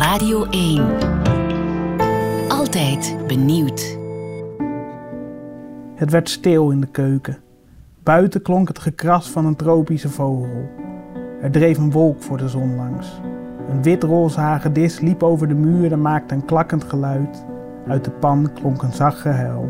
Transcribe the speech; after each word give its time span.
Radio 0.00 0.44
1. 0.44 0.86
Altijd 2.48 3.16
benieuwd. 3.26 3.98
Het 5.94 6.10
werd 6.10 6.28
stil 6.28 6.70
in 6.70 6.80
de 6.80 6.86
keuken. 6.86 7.38
Buiten 8.02 8.42
klonk 8.42 8.68
het 8.68 8.78
gekras 8.78 9.28
van 9.28 9.46
een 9.46 9.56
tropische 9.56 10.08
vogel. 10.08 10.68
Er 11.40 11.50
dreef 11.50 11.78
een 11.78 11.90
wolk 11.90 12.22
voor 12.22 12.36
de 12.36 12.48
zon 12.48 12.76
langs. 12.76 13.20
Een 13.70 13.82
wit-roze 13.82 14.40
hagedis 14.40 15.00
liep 15.00 15.22
over 15.22 15.48
de 15.48 15.54
muur 15.54 15.92
en 15.92 16.02
maakte 16.02 16.34
een 16.34 16.44
klakkend 16.44 16.84
geluid. 16.84 17.44
Uit 17.88 18.04
de 18.04 18.10
pan 18.10 18.50
klonk 18.54 18.82
een 18.82 18.92
zacht 18.92 19.18
gehuil. 19.18 19.68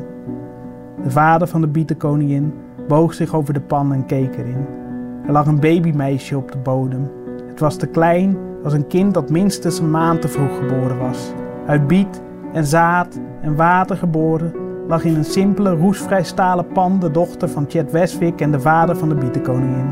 De 1.02 1.10
vader 1.10 1.48
van 1.48 1.60
de 1.60 1.68
bietenkoningin 1.68 2.54
boog 2.88 3.14
zich 3.14 3.34
over 3.34 3.54
de 3.54 3.60
pan 3.60 3.92
en 3.92 4.06
keek 4.06 4.36
erin. 4.36 4.66
Er 5.26 5.32
lag 5.32 5.46
een 5.46 5.60
babymeisje 5.60 6.36
op 6.36 6.52
de 6.52 6.58
bodem. 6.58 7.10
Het 7.48 7.60
was 7.60 7.76
te 7.76 7.86
klein 7.86 8.48
als 8.64 8.72
een 8.72 8.86
kind 8.86 9.14
dat 9.14 9.30
minstens 9.30 9.78
een 9.78 9.91
maand 9.91 10.20
te 10.20 10.28
vroeg 10.28 10.56
geboren 10.56 10.98
was. 10.98 11.32
Uit 11.66 11.87
biet 11.87 12.23
en 12.52 12.66
zaad 12.66 13.20
en 13.42 13.56
water 13.56 13.96
geboren 13.96 14.52
lag 14.88 15.05
in 15.05 15.14
een 15.14 15.24
simpele 15.24 15.70
roestvrij 15.70 16.24
stalen 16.24 16.66
pan 16.73 17.00
de 17.00 17.10
dochter 17.10 17.48
van 17.48 17.66
Chet 17.69 17.91
Westwick 17.91 18.41
en 18.41 18.50
de 18.50 18.60
vader 18.60 18.96
van 18.96 19.09
de 19.09 19.14
bietenkoningin. 19.14 19.91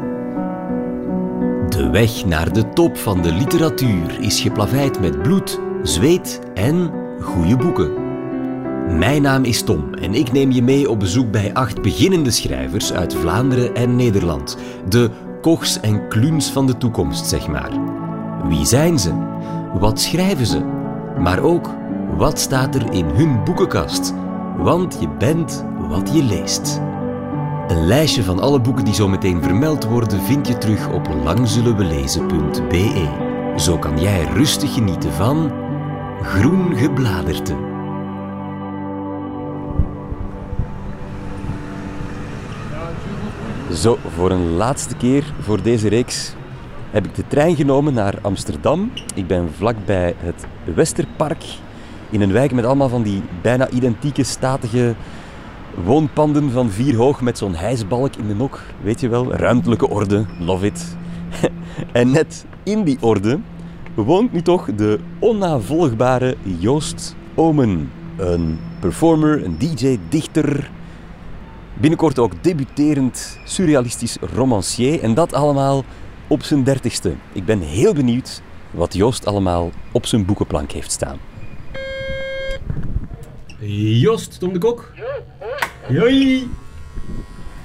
De 1.68 1.90
weg 1.90 2.26
naar 2.26 2.52
de 2.52 2.68
top 2.68 2.96
van 2.96 3.22
de 3.22 3.32
literatuur 3.32 4.20
is 4.20 4.40
geplaveid 4.40 5.00
met 5.00 5.22
bloed, 5.22 5.60
zweet 5.82 6.40
en 6.54 6.90
goede 7.20 7.56
boeken. 7.56 8.06
Mijn 8.98 9.22
naam 9.22 9.44
is 9.44 9.62
Tom 9.62 9.94
en 9.94 10.14
ik 10.14 10.32
neem 10.32 10.50
je 10.50 10.62
mee 10.62 10.90
op 10.90 10.98
bezoek 10.98 11.30
bij 11.30 11.54
acht 11.54 11.82
beginnende 11.82 12.30
schrijvers 12.30 12.92
uit 12.92 13.14
Vlaanderen 13.14 13.74
en 13.74 13.96
Nederland. 13.96 14.56
De 14.88 15.10
Kochs 15.40 15.80
en 15.80 16.08
Kluns 16.08 16.50
van 16.50 16.66
de 16.66 16.76
toekomst, 16.76 17.26
zeg 17.26 17.48
maar. 17.48 17.70
Wie 18.44 18.66
zijn 18.66 18.98
ze? 18.98 19.12
Wat 19.78 20.00
schrijven 20.00 20.46
ze? 20.46 20.64
Maar 21.18 21.42
ook, 21.42 21.70
wat 22.16 22.38
staat 22.38 22.74
er 22.74 22.92
in 22.92 23.04
hun 23.04 23.44
boekenkast? 23.44 24.14
Want 24.56 24.96
je 25.00 25.08
bent 25.08 25.64
wat 25.88 26.14
je 26.14 26.22
leest. 26.22 26.80
Een 27.68 27.86
lijstje 27.86 28.22
van 28.24 28.40
alle 28.40 28.60
boeken 28.60 28.84
die 28.84 28.94
zo 28.94 29.08
meteen 29.08 29.42
vermeld 29.42 29.84
worden 29.84 30.22
vind 30.22 30.48
je 30.48 30.58
terug 30.58 30.88
op 30.88 31.08
langzullenwelezen.be. 31.24 33.08
Zo 33.56 33.78
kan 33.78 34.00
jij 34.00 34.24
rustig 34.24 34.74
genieten 34.74 35.12
van 35.12 35.52
Groen 36.22 36.76
Gebladerte. 36.76 37.56
Zo, 43.72 43.98
voor 44.14 44.30
een 44.30 44.50
laatste 44.50 44.96
keer 44.96 45.34
voor 45.40 45.62
deze 45.62 45.88
reeks 45.88 46.34
heb 46.90 47.06
ik 47.06 47.14
de 47.14 47.24
trein 47.26 47.56
genomen 47.56 47.94
naar 47.94 48.14
Amsterdam. 48.22 48.90
Ik 49.14 49.26
ben 49.26 49.48
vlakbij 49.56 50.14
het 50.18 50.46
Westerpark 50.74 51.44
in 52.10 52.20
een 52.20 52.32
wijk 52.32 52.52
met 52.52 52.64
allemaal 52.64 52.88
van 52.88 53.02
die 53.02 53.22
bijna 53.42 53.68
identieke 53.70 54.22
statige 54.22 54.94
woonpanden 55.84 56.50
van 56.50 56.70
vier 56.70 56.96
hoog 56.96 57.20
met 57.20 57.38
zo'n 57.38 57.54
hijsbalk 57.54 58.16
in 58.16 58.26
de 58.26 58.34
nok. 58.34 58.60
Weet 58.82 59.00
je 59.00 59.08
wel, 59.08 59.34
ruimtelijke 59.34 59.88
orde, 59.88 60.24
love 60.38 60.66
it. 60.66 60.96
en 61.92 62.10
net 62.10 62.46
in 62.62 62.84
die 62.84 62.98
orde 63.00 63.38
woont 63.94 64.32
nu 64.32 64.42
toch 64.42 64.74
de 64.74 64.98
onnavolgbare 65.18 66.36
Joost 66.42 67.16
Omen. 67.34 67.90
Een 68.16 68.58
performer, 68.80 69.44
een 69.44 69.58
DJ, 69.58 69.98
dichter. 70.08 70.70
Binnenkort 71.74 72.18
ook 72.18 72.42
debuterend 72.42 73.38
surrealistisch 73.44 74.16
romancier. 74.34 75.02
En 75.02 75.14
dat 75.14 75.32
allemaal 75.32 75.84
op 76.28 76.42
zijn 76.42 76.62
dertigste. 76.62 77.14
Ik 77.32 77.44
ben 77.44 77.60
heel 77.60 77.94
benieuwd 77.94 78.42
wat 78.70 78.94
Joost 78.94 79.26
allemaal 79.26 79.70
op 79.92 80.06
zijn 80.06 80.24
boekenplank 80.24 80.72
heeft 80.72 80.92
staan. 80.92 81.18
Joost, 84.00 84.40
Tom 84.40 84.52
de 84.52 84.58
Kok. 84.58 84.92
Joi. 85.88 86.50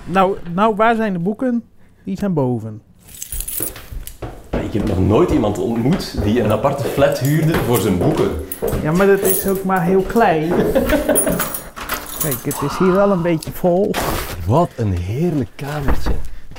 Nou, 0.05 0.37
nou, 0.53 0.75
waar 0.75 0.95
zijn 0.95 1.13
de 1.13 1.19
boeken? 1.19 1.63
Die 2.03 2.17
zijn 2.17 2.33
boven. 2.33 2.81
Ik 4.49 4.73
heb 4.73 4.87
nog 4.87 4.99
nooit 4.99 5.31
iemand 5.31 5.57
ontmoet 5.57 6.23
die 6.23 6.41
een 6.41 6.51
aparte 6.51 6.83
flat 6.83 7.19
huurde 7.19 7.53
voor 7.53 7.77
zijn 7.77 7.97
boeken. 7.97 8.31
Ja, 8.81 8.91
maar 8.91 9.07
dat 9.07 9.19
is 9.19 9.47
ook 9.47 9.63
maar 9.63 9.83
heel 9.83 10.01
klein. 10.01 10.49
Kijk, 12.19 12.43
het 12.43 12.61
is 12.61 12.77
hier 12.77 12.91
wel 12.91 13.11
een 13.11 13.21
beetje 13.21 13.51
vol. 13.51 13.91
Wat 14.45 14.69
een 14.77 14.91
heerlijk 14.91 15.49
kamertje. 15.55 16.11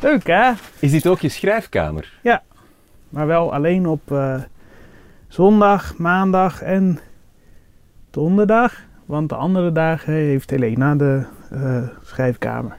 Leuk 0.05 0.27
hè? 0.27 0.53
Is 0.79 0.91
dit 0.91 1.07
ook 1.07 1.21
je 1.21 1.29
schrijfkamer? 1.29 2.13
Ja, 2.23 2.43
maar 3.09 3.27
wel 3.27 3.53
alleen 3.53 3.87
op 3.87 4.13
eh, 4.13 4.43
zondag, 5.29 5.97
maandag 5.97 6.63
en 6.63 7.01
donderdag. 8.11 8.75
Want 9.07 9.29
de 9.29 9.35
andere 9.35 9.73
dagen 9.73 10.13
heeft 10.13 10.51
Helena 10.51 10.95
de 10.95 11.27
eh, 11.51 11.83
schrijfkamer. 12.03 12.77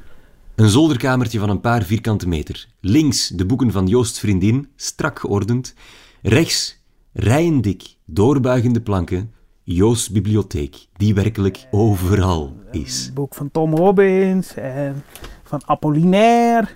Een 0.56 0.70
zolderkamertje 0.70 1.40
van 1.40 1.50
een 1.50 1.60
paar 1.60 1.84
vierkante 1.84 2.28
meter. 2.28 2.68
Links 2.80 3.28
de 3.28 3.46
boeken 3.46 3.72
van 3.72 3.88
Joost 3.88 4.20
Vriendin, 4.20 4.68
strak 4.76 5.20
geordend. 5.20 5.74
Rechts, 6.22 6.84
rijen 7.14 7.62
dik, 7.62 7.84
doorbuigende 8.06 8.82
planken. 8.82 9.32
Joost 9.64 10.14
bibliotheek, 10.14 10.76
die 10.94 11.14
werkelijk 11.14 11.68
overal 11.72 12.54
is. 12.72 13.08
Een 13.08 13.14
boek 13.14 13.36
van 13.36 13.52
Tom 13.52 13.76
Robbins 13.76 14.56
en 14.56 15.04
van 15.44 15.62
Apollinaire. 15.66 16.68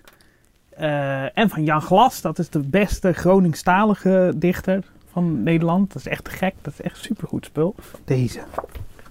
Eh, 0.79 1.38
en 1.38 1.50
van 1.50 1.63
Jan 1.63 1.81
Glas, 1.81 2.22
dat 2.22 2.40
is 2.40 2.50
de 2.50 2.59
beste 2.59 3.13
Groningstalige 3.13 4.34
dichter 4.35 4.84
van 5.12 5.44
Nederland. 5.44 5.94
Dat 5.94 6.01
is 6.01 6.07
echt 6.07 6.29
gek, 6.29 6.53
dat 6.62 6.73
is 6.73 6.81
echt 6.81 6.97
supergoed 6.97 7.45
spul. 7.45 7.75
Deze. 8.06 8.40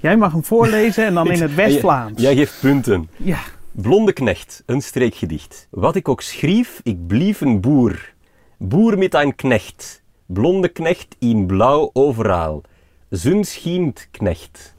Jij 0.00 0.16
mag 0.16 0.32
hem 0.32 0.44
voorlezen 0.44 1.04
en 1.04 1.14
dan 1.14 1.30
in 1.30 1.40
het 1.48 1.54
West-Vlaams. 1.54 2.20
Jij 2.20 2.34
geeft 2.34 2.60
punten. 2.60 3.08
Ja, 3.16 3.38
Blonde 3.72 4.12
knecht, 4.12 4.62
een 4.66 4.82
streekgedicht. 4.82 5.66
Wat 5.70 5.96
ik 5.96 6.08
ook 6.08 6.20
schreef, 6.20 6.80
ik 6.82 7.06
blief 7.06 7.40
een 7.40 7.60
boer. 7.60 8.12
Boer 8.56 8.98
met 8.98 9.14
een 9.14 9.34
knecht. 9.34 10.02
Blonde 10.26 10.68
knecht 10.68 11.16
in 11.18 11.46
blauw 11.46 11.90
overaal. 11.92 12.62
Zun 13.10 13.44
schient 13.44 14.08
knecht. 14.10 14.74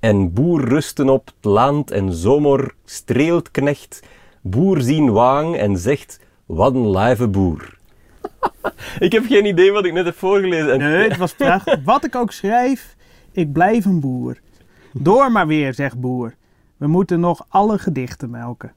En 0.00 0.32
boer 0.32 0.68
rusten 0.68 1.08
op 1.08 1.26
het 1.26 1.44
land 1.44 1.90
en 1.90 2.12
zomer 2.12 2.74
streelt 2.84 3.50
knecht. 3.50 4.02
Boer 4.50 4.80
zien 4.80 5.12
waang 5.12 5.56
en 5.56 5.76
zegt, 5.78 6.20
wat 6.46 6.74
een 6.74 6.90
lijve 6.90 7.28
boer. 7.28 7.78
ik 8.98 9.12
heb 9.12 9.24
geen 9.26 9.46
idee 9.46 9.72
wat 9.72 9.84
ik 9.84 9.92
net 9.92 10.04
heb 10.04 10.16
voorgelezen. 10.16 10.72
En- 10.72 10.78
nee, 10.78 11.08
het 11.08 11.16
was 11.16 11.34
prachtig. 11.34 11.80
Wat 11.84 12.04
ik 12.04 12.14
ook 12.14 12.32
schrijf, 12.32 12.96
ik 13.32 13.52
blijf 13.52 13.84
een 13.84 14.00
boer. 14.00 14.36
Door 14.92 15.32
maar 15.32 15.46
weer, 15.46 15.74
zegt 15.74 16.00
boer. 16.00 16.34
We 16.76 16.86
moeten 16.86 17.20
nog 17.20 17.46
alle 17.48 17.78
gedichten 17.78 18.30
melken. 18.30 18.72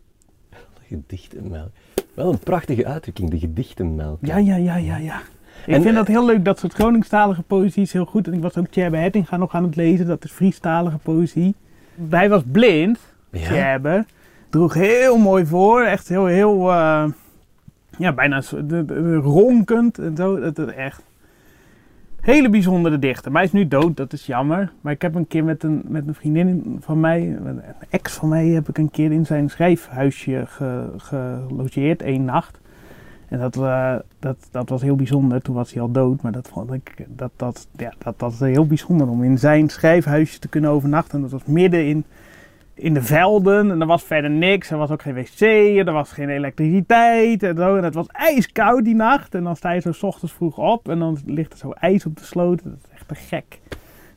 Gedichtenmelk. 0.88 1.69
Wel 2.13 2.31
een 2.31 2.40
prachtige 2.40 2.86
uitdrukking, 2.86 3.30
de 3.30 3.40
gedichtenmelk. 3.40 4.18
Ja, 4.22 4.38
ja, 4.38 4.56
ja, 4.56 4.75
ja, 4.75 4.97
ja. 4.97 5.22
Ik 5.66 5.74
En, 5.75 5.81
vind 5.81 5.86
eh, 5.86 5.96
dat 5.96 6.07
heel 6.07 6.25
leuk, 6.25 6.46
dat 6.46 6.59
soort 6.59 6.74
Groningstalige 6.74 7.41
poëzie 7.41 7.81
is 7.84 7.94
heel 7.94 8.06
goed. 8.06 8.28
En 8.28 8.34
ik 8.34 8.41
was 8.41 8.57
ook 8.57 8.68
Tjerbe 8.68 8.97
Hettinga 8.97 9.38
nog 9.38 9.53
aan 9.56 9.63
het 9.63 9.75
lezen, 9.75 10.07
dat 10.07 10.24
is 10.24 10.31
Friestalige 10.31 10.97
poëzie. 10.97 11.56
Hij 12.09 12.30
was 12.30 12.41
blind, 12.51 13.00
Ja? 13.31 13.40
Tjerbe. 13.47 14.06
Droeg 14.49 14.73
heel 14.73 15.17
mooi 15.17 15.45
voor, 15.45 15.81
echt 15.81 16.07
heel, 16.07 16.25
heel, 16.25 16.71
eh, 16.71 17.05
ja, 17.97 18.13
bijna 18.13 18.41
ronkend 19.21 19.97
en 19.99 20.15
zo. 20.15 20.39
Dat 20.39 20.57
is 20.57 20.73
echt 20.73 21.01
hele 22.21 22.49
bijzondere 22.49 22.99
dichter. 22.99 23.31
Maar 23.31 23.41
hij 23.41 23.51
is 23.53 23.59
nu 23.59 23.67
dood, 23.67 23.97
dat 23.97 24.13
is 24.13 24.25
jammer. 24.25 24.71
Maar 24.81 24.93
ik 24.93 25.01
heb 25.01 25.15
een 25.15 25.27
keer 25.27 25.43
met 25.43 25.63
een, 25.63 25.81
met 25.88 26.07
een 26.07 26.13
vriendin 26.13 26.77
van 26.81 26.99
mij, 26.99 27.38
een 27.45 27.61
ex 27.89 28.13
van 28.13 28.29
mij, 28.29 28.47
heb 28.47 28.69
ik 28.69 28.77
een 28.77 28.91
keer 28.91 29.11
in 29.11 29.25
zijn 29.25 29.49
schrijfhuisje 29.49 30.43
ge- 30.47 30.89
gelogeerd, 30.97 32.01
één 32.01 32.25
nacht. 32.25 32.59
En 33.27 33.39
dat, 33.39 33.55
eh, 33.57 33.95
dat, 34.19 34.47
dat 34.51 34.69
was 34.69 34.81
heel 34.81 34.95
bijzonder. 34.95 35.41
Toen 35.41 35.55
was 35.55 35.73
hij 35.73 35.81
al 35.81 35.91
dood, 35.91 36.21
maar 36.21 36.31
dat 36.31 36.47
vond 36.47 36.74
ik 36.74 36.94
dat, 37.07 37.31
dat, 37.35 37.68
ja, 37.77 37.94
dat, 37.97 38.19
dat 38.19 38.31
was 38.31 38.39
heel 38.50 38.68
bijzonder 38.68 39.07
om 39.07 39.24
in 39.24 39.38
zijn 39.38 39.69
schrijfhuisje 39.69 40.39
te 40.39 40.47
kunnen 40.47 40.69
overnachten. 40.69 41.15
En 41.15 41.21
dat 41.21 41.31
was 41.31 41.45
midden 41.45 41.85
in, 41.88 42.03
in 42.79 42.93
de 42.93 43.01
velden 43.01 43.71
en 43.71 43.81
er 43.81 43.87
was 43.87 44.03
verder 44.03 44.29
niks. 44.29 44.71
Er 44.71 44.77
was 44.77 44.91
ook 44.91 45.01
geen 45.01 45.13
wc, 45.13 45.39
er 45.87 45.93
was 45.93 46.11
geen 46.11 46.29
elektriciteit 46.29 47.43
en 47.43 47.55
zo. 47.55 47.75
En 47.75 47.83
het 47.83 47.93
was 47.93 48.07
ijskoud 48.07 48.83
die 48.83 48.95
nacht. 48.95 49.35
En 49.35 49.43
dan 49.43 49.55
sta 49.55 49.71
je 49.71 49.81
zo 49.81 49.91
's 49.91 50.03
ochtends 50.03 50.33
vroeg 50.33 50.57
op 50.57 50.89
en 50.89 50.99
dan 50.99 51.17
ligt 51.25 51.51
er 51.51 51.57
zo 51.57 51.71
ijs 51.71 52.05
op 52.05 52.17
de 52.17 52.23
sloot. 52.23 52.63
Dat 52.63 52.73
is 52.73 52.91
echt 52.93 53.07
te 53.07 53.15
gek. 53.15 53.59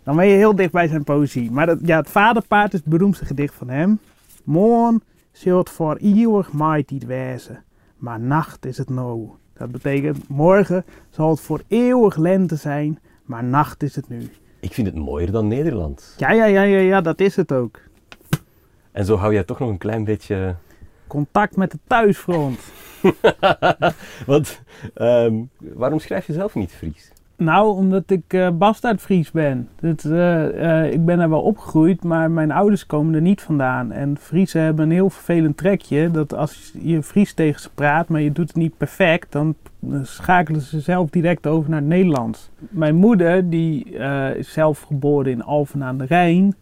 Dan 0.03 0.17
ben 0.17 0.27
je 0.27 0.37
heel 0.37 0.55
dicht 0.55 0.73
bij 0.73 0.89
zijn 0.89 1.05
poëzie. 1.05 1.51
Maar 1.51 1.67
dat, 1.67 1.79
ja, 1.83 1.97
het 1.97 2.11
Vaderpaard 2.11 2.73
is 2.73 2.81
het 2.81 2.89
beroemdste 2.89 3.25
gedicht 3.25 3.55
van 3.55 3.69
hem. 3.69 3.99
Morgen 4.45 5.03
zult 5.33 5.71
voor 5.71 5.97
eeuwig 6.01 6.53
maaitijd 6.53 7.07
wezen 7.07 7.65
maar 8.03 8.21
nacht 8.21 8.67
is 8.67 8.79
het 8.79 8.91
no. 8.91 9.39
Dat 9.53 9.71
betekent 9.71 10.29
morgen 10.29 10.85
zal 11.11 11.31
het 11.31 11.41
voor 11.41 11.63
eeuwig 11.69 12.17
lente 12.17 12.57
zijn, 12.57 12.99
maar 13.25 13.45
nacht 13.45 13.83
is 13.83 13.97
het 13.97 14.09
nu. 14.09 14.31
Ik 14.61 14.73
vind 14.73 14.87
het 14.87 14.97
mooier 14.97 15.31
dan 15.31 15.49
Nederland. 15.49 16.15
Ja, 16.17 16.33
ja, 16.33 16.45
ja, 16.45 16.63
ja, 16.63 16.79
ja, 16.79 17.01
dat 17.01 17.21
is 17.21 17.37
het 17.37 17.53
ook. 17.53 17.81
En 18.93 19.05
zo 19.05 19.17
hou 19.17 19.33
jij 19.33 19.45
toch 19.45 19.59
nog 19.59 19.69
een 19.69 19.79
klein 19.79 20.05
beetje... 20.05 20.55
Contact 21.07 21.57
met 21.57 21.71
de 21.71 21.79
thuisfront. 21.87 22.61
Want, 24.27 24.63
ehm, 24.95 25.35
waarom 25.59 25.99
schrijf 25.99 26.27
je 26.27 26.33
zelf 26.33 26.55
niet 26.55 26.73
Fries? 26.73 27.13
Nou, 27.37 27.77
omdat 27.77 28.11
ik 28.11 28.23
eh 28.29 28.51
bastaardfries 28.51 29.31
ben. 29.31 29.69
Eh, 29.81 30.85
eh, 30.85 30.93
ik 30.93 31.05
ben 31.05 31.21
er 31.21 31.31
wel 31.31 31.43
opgegroeid, 31.43 32.05
maar 32.05 32.31
mijn 32.31 32.51
ouders 32.51 32.87
komen 32.87 33.15
er 33.15 33.21
niet 33.21 33.43
vandaan. 33.43 33.93
En 33.93 34.17
Friesen 34.19 34.63
hebben 34.63 34.85
een 34.85 34.91
heel 34.91 35.11
vervelend 35.11 35.57
trekje. 35.57 36.11
Dat 36.11 36.35
als 36.35 36.73
je 36.83 37.03
Fries 37.03 37.35
tegen 37.35 37.61
ze 37.61 37.71
praat, 37.75 38.09
maar 38.09 38.21
je 38.21 38.33
doet 38.33 38.49
het 38.49 38.57
niet 38.57 38.77
perfect, 38.77 39.33
dan 39.33 39.55
schakelen 40.03 40.61
ze 40.61 40.81
zelf 40.81 41.11
direct 41.11 41.47
over 41.47 41.71
naar 41.71 41.81
het 41.81 41.89
Nederlands. 41.89 42.51
Mijn 42.59 42.95
moeder, 42.95 43.51
die 43.51 43.85
is 44.37 44.53
zelf 44.53 44.81
geboren 44.81 45.33
in 45.33 45.43
Alphen 45.45 45.85
aan 45.85 45.99
de 45.99 46.05
Rijn. 46.05 46.55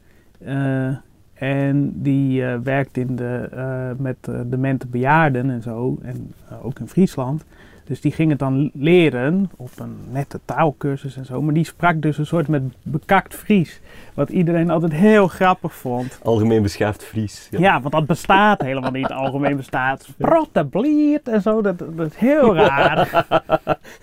Eh, 1.41 1.49
en 1.49 1.93
die 1.95 2.45
eh, 2.45 2.59
werkt 2.63 2.97
in 2.97 3.17
de, 3.17 3.49
eh, 3.53 3.91
met 3.99 4.17
uh, 4.29 4.41
demente 4.47 4.87
bejaarden 4.87 5.51
en 5.51 5.63
zo. 5.63 5.99
En 6.03 6.33
eh, 6.49 6.65
ook 6.65 6.79
in 6.79 6.89
Friesland. 6.89 7.45
Dus 7.85 8.01
die 8.01 8.13
ging 8.13 8.31
het 8.31 8.39
dan 8.39 8.71
leren 8.75 9.51
op 9.57 9.71
een 9.79 9.97
nette 10.11 10.41
taalkursus 10.45 11.17
en 11.17 11.25
zo. 11.25 11.43
Maar 11.43 11.55
die 11.55 11.65
sprak 11.65 12.03
dus 12.03 12.19
een 12.19 12.27
soort 12.27 12.49
met 12.49 12.63
bekakt 12.83 13.35
Fries. 13.35 13.81
Wat 14.15 14.31
iedereen 14.31 14.71
altijd 14.71 14.93
heel 14.93 15.29
grappig 15.29 15.75
vond. 15.75 16.19
Algemeen 16.23 16.63
beschaafd 16.63 17.05
Fries. 17.05 17.49
Ja, 17.51 17.81
want 17.81 17.95
dat 17.95 18.07
bestaat 18.07 18.63
helemaal 18.63 18.91
niet. 18.91 19.11
Algemeen 19.11 19.57
bestaat. 19.57 20.09
Prottebliert 20.17 21.29
en 21.29 21.43
zo. 21.43 21.63
Dat, 21.63 21.79
dat 21.79 22.07
is 22.07 22.17
heel 22.17 22.55
raar. 22.55 23.27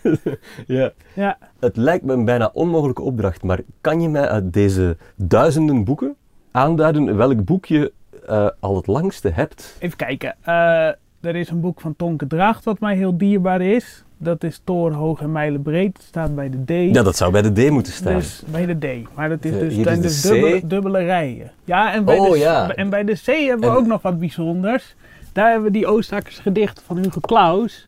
ja. 0.67 0.91
Ja. 1.13 1.37
Het 1.59 1.77
lijkt 1.77 2.05
me 2.05 2.13
een 2.13 2.25
bijna 2.25 2.49
onmogelijke 2.53 3.01
opdracht, 3.01 3.43
maar 3.43 3.59
kan 3.81 4.01
je 4.01 4.09
mij 4.09 4.27
uit 4.27 4.53
deze 4.53 4.97
duizenden 5.15 5.83
boeken 5.83 6.15
aanduiden 6.51 7.17
welk 7.17 7.45
boek 7.45 7.65
je 7.65 7.91
eh, 8.27 8.47
al 8.59 8.75
het 8.75 8.87
langste 8.87 9.29
hebt? 9.29 9.75
Even 9.79 9.97
kijken. 9.97 10.35
Eh, 10.41 10.87
er 11.21 11.35
is 11.35 11.49
een 11.49 11.59
boek 11.61 11.81
van 11.81 11.95
Tonke 11.95 12.27
Dracht 12.27 12.63
wat 12.65 12.79
mij 12.79 12.95
heel 12.95 13.17
dierbaar 13.17 13.61
is. 13.61 14.03
Dat 14.17 14.43
is 14.43 14.61
Toren 14.63 14.97
Hoog 14.97 15.21
en 15.21 15.31
Mijlen 15.31 15.61
Breed. 15.61 15.97
Het 15.97 16.05
staat 16.05 16.35
bij 16.35 16.49
de 16.49 16.63
D. 16.65 16.95
Ja, 16.95 17.03
dat 17.03 17.17
zou 17.17 17.31
bij 17.31 17.41
de 17.41 17.51
D 17.67 17.69
moeten 17.69 17.93
staan. 17.93 18.13
Dus 18.13 18.43
bij 18.51 18.65
de 18.65 18.77
D. 19.03 19.15
Maar 19.15 19.29
dat 19.29 19.45
is 19.45 19.53
Eh, 19.53 19.59
dus, 19.59 19.75
zijn 19.75 20.01
dus 20.01 20.21
dubbele, 20.21 20.67
dubbele 20.67 20.99
rijen. 21.03 21.51
Ja, 21.65 21.93
en 21.93 22.05
bij, 22.05 22.17
Oh, 22.17 22.31
de, 22.31 22.37
ja. 22.37 22.69
en 22.75 22.89
bij 22.89 23.03
de 23.03 23.13
C 23.13 23.25
hebben 23.25 23.59
we 23.59 23.65
En- 23.75 23.81
ook 23.81 23.85
nog 23.87 24.01
wat 24.01 24.19
bijzonders. 24.19 24.95
Daar 25.33 25.45
hebben 25.51 25.65
we 25.71 25.77
die 25.77 25.87
Oostakkers 25.87 26.39
gedichten 26.39 26.83
van 26.85 26.97
Hugo 26.97 27.19
Claus. 27.19 27.87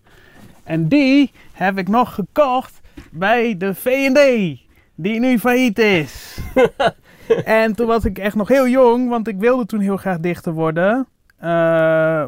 En 0.63 0.87
die 0.87 1.31
heb 1.53 1.77
ik 1.77 1.87
nog 1.87 2.13
gekocht 2.13 2.79
bij 3.11 3.57
de 3.57 3.73
V&D. 3.75 4.19
Die 4.95 5.19
nu 5.19 5.39
failliet 5.39 5.79
is. 5.79 6.37
en 7.43 7.75
toen 7.75 7.87
was 7.87 8.05
ik 8.05 8.17
echt 8.17 8.35
nog 8.35 8.47
heel 8.47 8.67
jong, 8.67 9.09
want 9.09 9.27
ik 9.27 9.37
wilde 9.37 9.65
toen 9.65 9.79
heel 9.79 9.97
graag 9.97 10.19
dichter 10.19 10.53
worden. 10.53 11.07
Eh, 11.39 11.47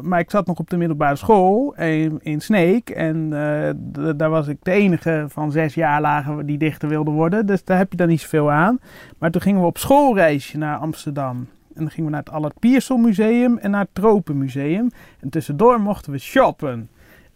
maar 0.00 0.18
ik 0.18 0.30
zat 0.30 0.46
nog 0.46 0.58
op 0.58 0.70
de 0.70 0.76
middelbare 0.76 1.16
school 1.16 1.74
in, 1.74 2.18
in 2.22 2.40
Sneek. 2.40 2.90
En 2.90 3.32
eh, 3.32 4.12
daar 4.16 4.30
was 4.30 4.48
ik 4.48 4.56
de 4.62 4.70
enige 4.70 5.24
van 5.28 5.52
zes 5.52 5.74
jaarlagen 5.74 6.46
die 6.46 6.58
dichter 6.58 6.88
wilde 6.88 7.10
worden. 7.10 7.46
Dus 7.46 7.64
daar 7.64 7.78
heb 7.78 7.90
je 7.90 7.96
dan 7.96 8.08
niet 8.08 8.20
zoveel 8.20 8.50
aan. 8.50 8.80
Maar 9.18 9.30
toen 9.30 9.40
gingen 9.40 9.60
we 9.60 9.66
op 9.66 9.78
schoolreisje 9.78 10.58
naar 10.58 10.76
Amsterdam. 10.76 11.36
En 11.74 11.80
dan 11.80 11.90
gingen 11.90 12.04
we 12.04 12.10
naar 12.10 12.24
het 12.24 12.34
Allard 12.34 12.58
Pierson 12.58 13.00
Museum 13.00 13.58
en 13.58 13.70
naar 13.70 13.80
het 13.80 13.94
Tropenmuseum. 13.94 14.90
En 15.20 15.28
tussendoor 15.30 15.80
mochten 15.80 16.12
we 16.12 16.18
shoppen. 16.18 16.88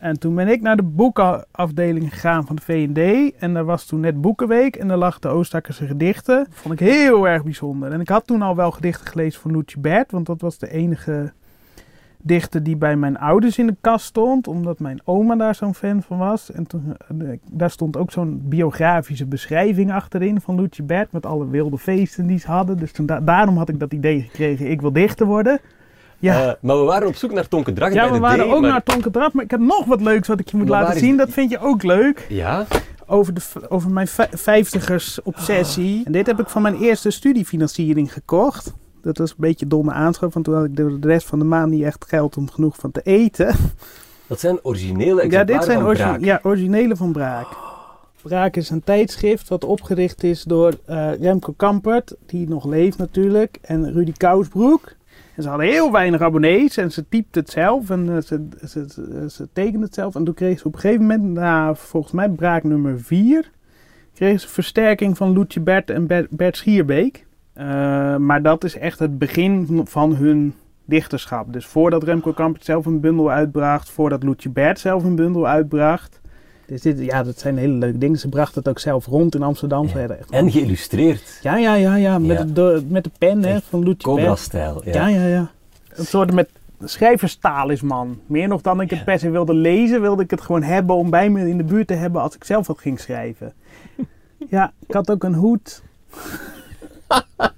En 0.06 0.18
toen 0.18 0.34
ben 0.34 0.48
ik 0.48 0.60
naar 0.60 0.76
de 0.76 0.82
boekenafdeling 0.82 2.12
gegaan 2.12 2.46
van 2.46 2.56
de 2.56 2.62
V&D. 2.62 3.32
En 3.38 3.54
daar 3.54 3.64
was 3.64 3.84
toen 3.84 4.00
net 4.00 4.20
Boekenweek. 4.20 4.76
En 4.76 4.88
daar 4.88 4.96
lag 4.96 5.18
de 5.18 5.28
Oostakkerse 5.28 5.86
gedichten. 5.86 6.46
Vond 6.50 6.80
ik 6.80 6.86
heel 6.86 7.28
erg 7.28 7.42
bijzonder. 7.44 7.92
En 7.92 8.00
ik 8.00 8.08
had 8.08 8.26
toen 8.26 8.42
al 8.42 8.56
wel 8.56 8.70
gedichten 8.70 9.06
gelezen 9.06 9.40
van 9.40 9.52
Loetje 9.52 9.80
Bert. 9.80 10.10
Want 10.10 10.26
dat 10.26 10.40
was 10.40 10.58
de 10.58 10.70
enige 10.70 11.32
dichter 12.18 12.62
die 12.62 12.76
bij 12.76 12.96
mijn 12.96 13.18
ouders 13.18 13.58
in 13.58 13.66
de 13.66 13.76
kast 13.80 14.06
stond. 14.06 14.48
Omdat 14.48 14.78
mijn 14.78 15.00
oma 15.04 15.36
daar 15.36 15.54
zo'n 15.54 15.74
fan 15.74 16.02
van 16.02 16.18
was. 16.18 16.52
En 16.52 16.66
eh, 17.08 17.28
daar 17.50 17.70
stond 17.70 17.96
ook 17.96 18.12
zo'n 18.12 18.42
biografische 18.44 19.26
beschrijving 19.26 19.92
achterin 19.92 20.40
van 20.40 20.54
Loetje 20.54 20.82
Bert. 20.82 21.12
Met 21.12 21.26
alle 21.26 21.48
wilde 21.48 21.78
feesten 21.78 22.26
die 22.26 22.38
ze 22.38 22.46
hadden. 22.46 22.76
Dus 22.76 22.92
daarom 23.22 23.56
had 23.56 23.68
ik 23.68 23.78
dat 23.78 23.92
idee 23.92 24.20
gekregen. 24.20 24.70
Ik 24.70 24.80
wil 24.80 24.92
dichter 24.92 25.26
worden. 25.26 25.60
Ja. 26.18 26.42
Eh, 26.46 26.52
maar 26.60 26.78
we 26.78 26.84
waren 26.84 27.08
op 27.08 27.14
zoek 27.14 27.32
naar 27.32 27.48
Tonke 27.48 27.72
Dracht 27.72 27.94
Ja, 27.94 28.12
we 28.12 28.18
waren 28.18 28.48
D, 28.48 28.52
ook 28.52 28.60
maar- 28.60 28.70
naar 28.70 28.82
Tonke 28.82 29.10
maar 29.32 29.44
ik 29.44 29.50
heb 29.50 29.60
nog 29.60 29.84
wat 29.84 30.00
leuks 30.00 30.28
wat 30.28 30.40
ik 30.40 30.48
je 30.50 30.56
moet 30.56 30.68
Maar 30.68 30.80
laten 30.80 30.94
is 30.96 31.00
zien. 31.02 31.16
Dat 31.16 31.30
vind 31.30 31.50
je 31.50 31.58
ook 31.58 31.82
leuk. 31.82 32.26
Ja? 32.28 32.66
Over, 33.06 33.34
de, 33.34 33.40
over 33.68 33.90
mijn 33.90 34.08
vij- 34.08 34.28
vijftigers 34.32 35.22
obsessie. 35.22 36.02
En 36.04 36.12
dit 36.12 36.26
heb 36.26 36.40
ik 36.40 36.48
van 36.48 36.62
mijn 36.62 36.76
eerste 36.78 37.10
studiefinanciering 37.10 38.12
gekocht. 38.12 38.72
Dat 39.02 39.18
was 39.18 39.30
een 39.30 39.36
beetje 39.38 39.66
domme 39.66 39.92
aanschaf, 39.92 40.32
want 40.32 40.44
toen 40.44 40.54
had 40.54 40.64
ik 40.64 40.76
de 40.76 40.98
rest 41.00 41.26
van 41.26 41.38
de 41.38 41.44
maand 41.44 41.70
niet 41.70 41.82
echt 41.82 42.04
geld 42.08 42.36
om 42.36 42.50
genoeg 42.50 42.76
van 42.76 42.92
te 42.92 43.00
eten. 43.04 43.54
Dat 44.26 44.40
zijn 44.40 44.58
originele 44.64 45.06
Ja, 45.14 45.20
exemplaren 45.20 45.46
dit 45.46 45.62
zijn 45.64 45.78
Braak. 45.96 46.20
ja, 46.24 46.40
originele 46.42 46.96
van 46.96 47.12
Braak. 47.12 47.46
Braak 48.22 48.56
is 48.56 48.70
een 48.70 48.84
tijdschrift 48.84 49.48
wat 49.48 49.64
opgericht 49.64 50.22
is 50.24 50.42
door 50.42 50.72
eh, 50.86 51.10
Remco 51.20 51.52
Kampert, 51.56 52.14
die 52.26 52.48
nog 52.48 52.64
leeft 52.64 52.98
natuurlijk, 52.98 53.58
en 53.62 53.92
Rudy 53.92 54.12
Kousbroek. 54.16 54.92
En 55.36 55.42
ze 55.42 55.48
hadden 55.48 55.66
heel 55.66 55.92
weinig 55.92 56.20
abonnees 56.20 56.76
en 56.76 56.92
ze 56.92 57.08
typte 57.08 57.38
het 57.38 57.50
zelf 57.50 57.90
en 57.90 58.16
eh, 58.16 58.22
ze, 58.22 58.48
ze, 58.64 58.84
ze, 58.88 59.26
ze 59.30 59.48
tekende 59.52 59.84
het 59.84 59.94
zelf. 59.94 60.14
En 60.14 60.24
toen 60.24 60.34
kreeg 60.34 60.58
ze 60.58 60.66
op 60.66 60.74
een 60.74 60.80
gegeven 60.80 61.02
moment, 61.06 61.22
na 61.24 61.74
volgens 61.74 62.12
mij 62.12 62.28
Braak 62.28 62.62
nummer 62.62 63.00
4, 63.00 63.50
kreeg 64.14 64.40
ze 64.40 64.48
versterking 64.48 65.16
van 65.16 65.32
Loetje 65.32 65.60
Bert 65.60 65.90
en 65.90 66.06
Bert, 66.30 66.56
Schierbeek. 66.56 67.26
Eh, 67.52 68.16
maar 68.16 68.42
dat 68.42 68.64
is 68.64 68.78
echt 68.78 68.98
het 68.98 69.18
begin 69.18 69.80
van- 69.84 70.14
hun 70.14 70.54
dichterschap. 70.84 71.52
Dus 71.52 71.66
voordat 71.66 72.02
Remco 72.02 72.32
Kampert 72.32 72.64
zelf 72.64 72.86
een 72.86 73.00
bundel 73.00 73.30
uitbracht, 73.30 73.90
voordat 73.90 74.22
Loetje 74.22 74.50
Bert 74.50 74.78
zelf 74.78 75.04
een 75.04 75.16
bundel 75.16 75.46
uitbracht. 75.46 76.20
Dus 76.66 76.80
dit, 76.82 76.98
ja, 76.98 77.22
dat 77.22 77.38
zijn 77.38 77.56
hele 77.58 77.72
leuke 77.72 77.98
dingen. 77.98 78.18
Ze 78.18 78.28
bracht 78.28 78.54
het 78.54 78.68
ook 78.68 78.78
zelf 78.78 79.06
rond 79.06 79.34
in 79.34 79.42
Amsterdam. 79.42 79.88
Ja. 79.94 80.06
En 80.30 80.50
geïllustreerd. 80.50 81.38
ja, 81.42 81.56
ja, 81.56 81.74
ja, 81.74 81.94
ja. 81.96 82.18
Met, 82.18 82.38
Ja. 82.38 82.44
De, 82.44 82.52
de- 82.52 82.84
met 82.88 83.04
de 83.04 83.10
pen 83.18 83.44
hè, 83.44 83.58
van 83.68 83.84
Loetje. 83.84 84.08
Cobra-stijl. 84.08 84.82
Ja. 84.84 84.92
Ja, 84.92 85.06
ja, 85.06 85.26
ja. 85.26 85.50
Een 85.94 86.06
soort 86.06 86.32
met 86.32 86.48
schrijverstalisman. 86.84 88.20
Meer 88.26 88.48
nog 88.48 88.60
dan 88.60 88.80
ik 88.80 88.90
het 88.90 89.04
per 89.04 89.18
se 89.18 89.30
wilde 89.30 89.54
lezen, 89.54 90.00
wilde 90.00 90.22
ik 90.22 90.30
het 90.30 90.40
gewoon 90.40 90.62
hebben 90.62 90.96
om 90.96 91.10
bij 91.10 91.30
me 91.30 91.48
in 91.48 91.56
de 91.56 91.64
buurt 91.64 91.86
te 91.86 91.94
hebben 91.94 92.22
als 92.22 92.34
ik 92.34 92.44
zelf 92.44 92.66
wat 92.66 92.78
ging 92.78 93.00
schrijven. 93.00 93.52
Ja, 94.50 94.72
ik 94.86 94.94
had 94.94 95.10
ook 95.10 95.24
een 95.24 95.34
hoed. 95.34 95.82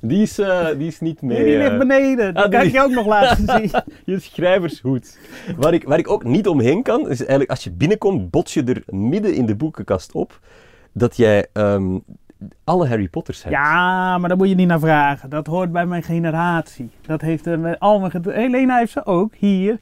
Die, 0.00 0.22
is, 0.22 0.38
eh, 0.38 0.66
die 0.78 0.86
is 0.86 1.00
niet 1.00 1.22
meer... 1.22 1.36
Nee, 1.38 1.44
die 1.46 1.56
ligt 1.58 1.70
eh, 1.70 1.78
beneden. 1.78 2.34
Ah, 2.34 2.42
kan 2.42 2.50
die- 2.50 2.60
ik 2.68 2.72
je 2.74 2.82
ook 2.82 2.90
nog 2.90 3.06
laten 3.06 3.44
zien. 3.56 3.70
Je 4.04 4.18
schrijvershoed. 4.18 5.18
Waar 5.56 5.74
ik, 5.74 5.84
waar 5.84 5.98
ik 5.98 6.10
ook 6.10 6.24
niet 6.24 6.48
omheen 6.48 6.82
kan, 6.82 7.00
is 7.00 7.18
eigenlijk 7.20 7.50
als 7.50 7.64
je 7.64 7.70
binnenkomt, 7.70 8.30
bots 8.30 8.54
je 8.54 8.64
er 8.64 8.82
midden 8.86 9.34
in 9.34 9.46
de 9.46 9.54
boekenkast 9.56 10.12
op 10.12 10.40
dat 10.92 11.16
jij 11.16 11.46
ehm, 11.52 11.98
alle 12.64 12.88
Harry 12.88 13.08
Potters 13.08 13.42
hebt. 13.42 13.54
Ja, 13.54 14.18
maar 14.18 14.28
daar 14.28 14.38
moet 14.38 14.48
je 14.48 14.54
niet 14.54 14.68
naar 14.68 14.80
vragen. 14.80 15.30
Dat 15.30 15.46
hoort 15.46 15.72
bij 15.72 15.86
mijn 15.86 16.02
generatie. 16.02 16.90
Dat 17.06 17.20
heeft 17.20 17.44
met 17.56 17.78
al 17.80 18.00
mijn... 18.00 18.12
Helena 18.28 18.76
heeft 18.78 18.92
ze 18.92 19.06
ook, 19.06 19.34
hier. 19.34 19.78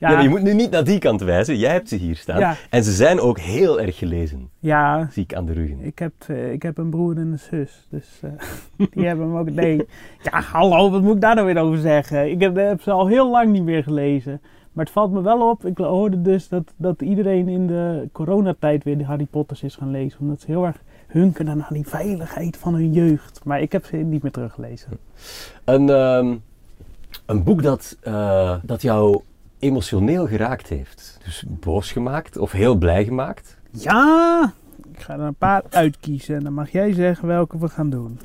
Ja, 0.00 0.20
je 0.20 0.28
moet 0.28 0.42
nu 0.42 0.54
niet 0.54 0.70
naar 0.70 0.84
die 0.84 0.98
kant 0.98 1.20
wijzen. 1.20 1.58
Jij 1.58 1.72
hebt 1.72 1.88
ze 1.88 1.96
hier 1.96 2.16
staan. 2.16 2.38
Ja. 2.38 2.56
En 2.70 2.84
ze 2.84 2.92
zijn 2.92 3.20
ook 3.20 3.38
heel 3.38 3.80
erg 3.80 3.98
gelezen, 3.98 4.50
Ja, 4.58 5.08
zie 5.10 5.22
ik 5.22 5.34
aan 5.34 5.44
de 5.44 5.52
ruggen. 5.52 5.84
Ik 5.84 5.98
heb, 5.98 6.12
eh, 6.26 6.52
ik 6.52 6.62
heb 6.62 6.78
een 6.78 6.90
broer 6.90 7.16
en 7.16 7.32
een 7.32 7.38
zus, 7.38 7.86
dus 7.90 8.20
eh, 8.22 8.30
die 8.94 9.06
hebben 9.06 9.26
hem 9.26 9.36
ook. 9.36 9.50
Nee, 9.50 9.86
ja, 10.22 10.40
hallo, 10.40 10.90
wat 10.90 11.02
moet 11.02 11.14
ik 11.14 11.20
daar 11.20 11.34
nou 11.34 11.46
weer 11.46 11.62
over 11.62 11.78
zeggen? 11.78 12.30
Ik 12.30 12.40
heb, 12.40 12.56
heb 12.56 12.80
ze 12.80 12.90
al 12.90 13.06
heel 13.06 13.30
lang 13.30 13.52
niet 13.52 13.62
meer 13.62 13.82
gelezen. 13.82 14.40
Maar 14.72 14.84
het 14.84 14.94
valt 14.94 15.12
me 15.12 15.22
wel 15.22 15.50
op, 15.50 15.66
ik 15.66 15.78
hoorde 15.78 16.22
dus 16.22 16.48
dat, 16.48 16.72
dat 16.76 17.02
iedereen 17.02 17.48
in 17.48 17.66
de 17.66 18.08
coronatijd 18.12 18.84
weer 18.84 18.98
de 18.98 19.04
Harry 19.04 19.26
Potters 19.30 19.62
is 19.62 19.74
gaan 19.74 19.90
lezen. 19.90 20.20
Omdat 20.20 20.40
ze 20.40 20.46
heel 20.46 20.66
erg 20.66 20.76
hunkeren 21.06 21.56
naar 21.56 21.72
die 21.72 21.88
veiligheid 21.88 22.56
van 22.56 22.74
hun 22.74 22.92
jeugd. 22.92 23.40
Maar 23.44 23.60
ik 23.60 23.72
heb 23.72 23.84
ze 23.84 23.96
niet 23.96 24.22
meer 24.22 24.32
teruggelezen. 24.32 24.90
Een, 25.64 25.88
ehm, 25.90 26.34
een 27.26 27.42
boek 27.44 27.62
dat, 27.62 27.96
eh, 28.00 28.54
dat 28.62 28.82
jou 28.82 29.20
emotioneel 29.60 30.26
geraakt 30.26 30.68
heeft. 30.68 31.18
Dus 31.24 31.44
boos 31.48 31.92
gemaakt 31.92 32.36
of 32.36 32.52
heel 32.52 32.74
blij 32.74 33.04
gemaakt. 33.04 33.56
Ja, 33.70 34.52
ik 34.92 35.00
ga 35.00 35.14
er 35.14 35.20
een 35.20 35.34
paar 35.34 35.62
uitkiezen 35.70 36.36
en 36.36 36.44
dan 36.44 36.52
mag 36.52 36.70
jij 36.70 36.92
zeggen 36.92 37.28
welke 37.28 37.58
we 37.58 37.68
gaan 37.68 37.90
doen. 37.90 38.18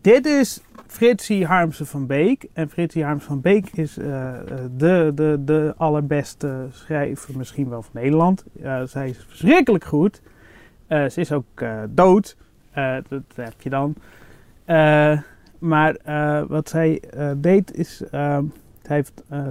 Dit 0.00 0.26
is 0.26 0.60
Fritsie 0.86 1.46
Harmsen 1.46 1.86
van 1.86 2.06
Beek. 2.06 2.46
En 2.52 2.68
Fritsie 2.68 3.04
Harmsen 3.04 3.28
van 3.28 3.40
Beek 3.40 3.70
is 3.72 3.98
eh, 3.98 4.38
eh, 4.38 4.44
de, 4.76 5.12
de, 5.14 5.38
de 5.44 5.74
allerbeste 5.76 6.66
schrijver 6.70 7.36
misschien 7.36 7.68
wel 7.68 7.82
van 7.82 7.92
Nederland. 7.94 8.44
Zij 8.84 9.08
is 9.08 9.24
verschrikkelijk 9.28 9.84
goed. 9.84 10.20
Eh, 10.86 11.08
ze 11.08 11.20
is 11.20 11.32
ook 11.32 11.64
dood. 11.88 12.36
Dat 13.08 13.22
heb 13.34 13.60
je 13.60 13.70
dan. 13.70 13.94
Maar 15.58 15.96
wat 16.48 16.68
zij 16.68 17.02
deed 17.36 17.74
is... 17.74 18.02
zij 18.86 18.96
heeft 18.96 19.22
eh, 19.28 19.46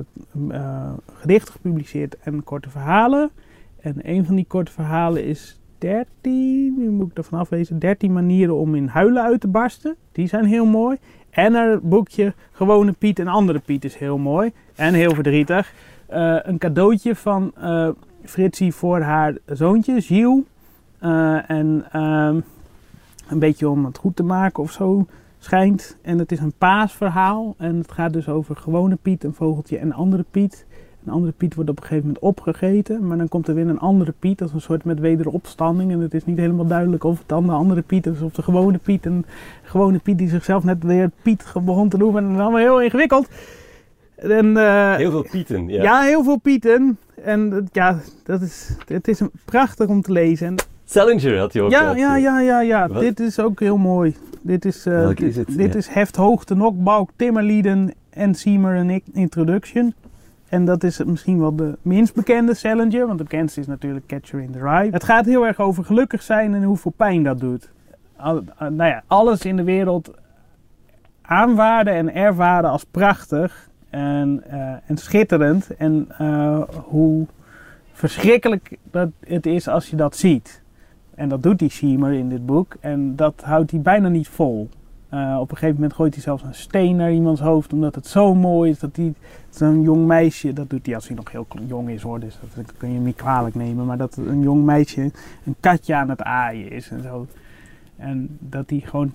eh, 0.50 0.94
gedichten 1.13 1.54
gepubliceerd 1.54 2.18
en 2.20 2.44
korte 2.44 2.70
verhalen. 2.70 3.32
En 3.80 3.96
een 4.01 4.25
van 4.25 4.36
die 4.36 4.46
korte 4.48 4.72
verhalen 4.72 5.25
is 5.25 5.60
13, 5.77 6.74
nu 6.77 6.89
moet 6.89 7.12
ik 7.12 7.18
ervan 7.18 7.39
afwezen, 7.39 7.80
13 7.80 8.13
manieren 8.13 8.56
om 8.56 8.75
in 8.75 8.88
huilen 8.88 9.24
uit 9.24 9.42
te 9.42 9.48
barsten. 9.48 9.96
Die 10.12 10.27
zijn 10.27 10.46
heel 10.46 10.65
mooi. 10.65 10.98
En 11.30 11.54
haar 11.54 11.80
boekje 11.82 12.34
Gewone 12.51 12.92
Piet 12.92 13.20
en 13.20 13.27
Andere 13.27 13.60
Piet 13.60 13.86
is 13.86 13.96
heel 13.96 14.18
mooi. 14.18 14.51
En 14.75 14.94
heel 14.94 15.13
verdrietig. 15.13 15.74
Eh, 16.06 16.38
een 16.42 16.58
cadeautje 16.58 17.15
van 17.15 17.51
eh 17.56 17.89
Fritsie 18.24 18.74
voor 18.74 19.00
haar 19.00 19.38
zoontje, 19.46 20.01
Gilles. 20.01 20.44
En 21.48 21.86
ehm, 21.92 22.39
een 23.30 23.39
beetje 23.39 23.70
om 23.70 23.86
het 23.86 23.98
goed 23.98 24.15
te 24.15 24.24
maken 24.24 24.63
of 24.63 24.72
zo 24.72 25.06
schijnt. 25.46 25.98
En 26.02 26.20
het 26.20 26.32
is 26.32 26.40
een 26.40 26.54
paasverhaal. 26.58 27.56
En 27.58 27.75
het 27.75 27.92
gaat 27.92 28.14
dus 28.14 28.30
over 28.30 28.56
gewone 28.56 28.98
Piet, 29.02 29.24
een 29.24 29.34
vogeltje 29.34 29.78
en 29.78 29.86
een 29.86 29.94
andere 29.94 30.25
Piet. 30.32 30.66
Een 31.06 31.12
andere 31.12 31.34
Piet 31.38 31.56
wordt 31.56 31.70
op 31.70 31.78
een 31.78 31.84
gegeven 31.84 32.06
moment 32.06 32.24
opgegeten. 32.24 33.08
Maar 33.08 33.18
dan 33.18 33.28
komt 33.28 33.48
er 33.48 33.56
weer 33.56 33.68
een 33.68 33.80
andere 33.80 34.14
Piet. 34.20 34.42
als 34.42 34.54
een 34.54 34.62
soort 34.62 34.84
met 34.84 35.00
wederopstanding. 35.00 35.92
En 35.92 36.00
het 36.00 36.14
is 36.14 36.25
niet 36.25 36.38
helemaal 36.38 36.68
duidelijk 36.68 37.04
of 37.04 37.18
het 37.18 37.28
dan 37.28 37.46
de 37.46 37.52
andere 37.52 37.82
Piet 37.82 38.06
is 38.06 38.22
of 38.22 38.34
de 38.34 38.42
gewone 38.42 38.78
Piet. 38.78 39.06
Een 39.06 39.25
gewone 39.64 40.00
Piet 40.00 40.18
die 40.18 40.30
zichzelf 40.30 40.64
net 40.64 40.84
weer 40.84 41.12
Piet 41.22 41.54
begon 41.64 41.90
te 41.90 41.98
noemen. 41.98 42.22
En 42.24 42.30
dat 42.30 42.38
is 42.38 42.44
allemaal 42.44 42.60
heel 42.60 42.82
ingewikkeld. 42.82 43.28
En, 44.16 44.58
eh, 44.58 44.96
Heel 44.96 45.12
veel 45.12 45.28
pieten. 45.32 45.68
Ja. 45.68 45.84
ja. 45.84 46.02
heel 46.02 46.24
veel 46.24 46.38
Pieten. 46.38 46.98
En 47.24 47.54
eh, 47.54 47.60
ja, 47.72 48.00
dat 48.24 48.42
is, 48.42 48.75
het 48.88 49.08
is 49.08 49.22
prachtig 49.46 49.88
om 49.88 50.02
te 50.02 50.12
lezen. 50.12 50.48
En, 50.48 50.56
Salinger 50.86 51.39
had 51.39 51.54
je 51.54 51.62
ook. 51.62 51.72
ja, 51.72 51.96
ja, 51.96 52.15
eh, 52.15 52.22
ja, 52.22 52.39
ja, 52.39 52.62
ja. 52.62 52.88
Wat? 52.88 53.01
Dit 53.01 53.20
is 53.20 53.39
ook 53.39 53.60
heel 53.60 53.77
mooi. 53.77 54.15
Dit 54.42 54.65
is, 54.65 54.86
eh, 54.86 54.94
Welke 54.94 55.15
dit, 55.15 55.30
is 55.30 55.36
het? 55.36 55.48
dit 55.58 55.72
Ja. 55.74 55.80
is 55.80 55.88
Heft 55.88 56.15
Hoogte 56.15 56.56
Nokbalk, 56.56 57.10
Timmerlieden 57.15 57.94
en 58.10 58.36
Siemer 58.36 58.75
en 58.75 59.01
Introduction. 59.13 59.94
En 60.50 60.65
dat 60.65 60.84
is 60.84 61.04
misschien 61.04 61.39
wel 61.39 61.56
de 61.56 61.77
minst 61.82 62.13
bekende 62.15 62.54
Salinger, 62.54 63.06
want 63.08 63.18
de 63.18 63.24
bekendste 63.24 63.60
is 63.60 63.68
natuurlijk 63.68 64.06
Catcher 64.08 64.39
in 64.42 64.51
the 64.51 64.60
Rye. 64.60 64.89
Het 64.92 65.04
gaat 65.04 65.25
heel 65.25 65.46
erg 65.48 65.60
over 65.60 65.84
gelukkig 65.84 66.22
zijn 66.22 66.54
en 66.54 66.63
hoeveel 66.63 66.94
pijn 66.96 67.24
dat 67.24 67.39
doet. 67.39 67.70
Al- 68.15 68.44
eh, 68.58 68.68
nou 68.68 68.89
ja, 68.89 69.04
alles 69.08 69.42
in 69.46 69.56
de 69.58 69.63
wereld 69.63 70.12
aanwaarden 71.22 71.94
en 71.94 72.13
ervaren 72.15 72.70
als 72.70 72.84
prachtig 72.92 73.70
en, 73.89 74.44
eh, 74.50 74.60
en 74.86 74.98
schitterend. 74.98 75.68
En 75.77 76.06
eh, 76.18 76.62
hoe 76.84 77.25
verschrikkelijk 77.94 78.77
dat 78.92 79.10
het 79.27 79.46
is 79.46 79.68
als 79.68 79.89
je 79.89 79.96
dat 79.96 80.15
ziet. 80.18 80.62
En 81.15 81.29
dat 81.29 81.43
doet 81.43 81.60
die 81.60 81.69
Siemer 81.69 82.13
in 82.13 82.29
dit 82.29 82.45
boek. 82.45 82.75
En 82.79 83.15
dat 83.15 83.41
houdt 83.43 83.72
hij 83.72 83.79
bijna 83.79 84.07
niet 84.07 84.27
vol. 84.27 84.69
Eh, 85.10 85.38
op 85.39 85.51
een 85.51 85.57
gegeven 85.57 85.75
moment 85.75 85.93
gooit 85.93 86.13
hij 86.13 86.24
zelfs 86.24 86.43
een 86.43 86.53
steen 86.53 86.95
naar 86.95 87.12
iemands 87.12 87.41
hoofd. 87.41 87.74
Omdat 87.74 87.95
het 87.95 88.07
zo 88.07 88.36
mooi 88.36 88.72
is 88.72 88.79
dat 88.79 88.95
hij 88.95 89.13
zo'n 89.50 89.81
jong 89.81 90.05
meisje. 90.05 90.53
Dat 90.53 90.69
doet 90.69 90.86
hij 90.86 90.95
als 90.95 91.07
hij 91.07 91.15
nog 91.15 91.31
heel 91.31 91.48
jong 91.67 91.89
is 91.89 92.01
hoor. 92.01 92.19
Dus 92.19 92.39
dat 92.55 92.77
kun 92.77 92.93
je 92.93 93.00
niet 93.00 93.15
kwalijk 93.15 93.55
nemen. 93.55 93.86
Maar 93.86 93.98
dat 93.98 94.17
een 94.17 94.41
jong 94.41 94.63
meisje 94.63 95.12
een 95.43 95.55
katje 95.60 95.95
aan 95.95 96.10
het 96.10 96.22
aaien 96.22 96.72
is 96.72 96.89
en 96.89 97.01
zo. 97.01 97.27
En 97.95 98.38
dat 98.39 98.69
hij 98.69 98.79
gewoon 98.79 99.13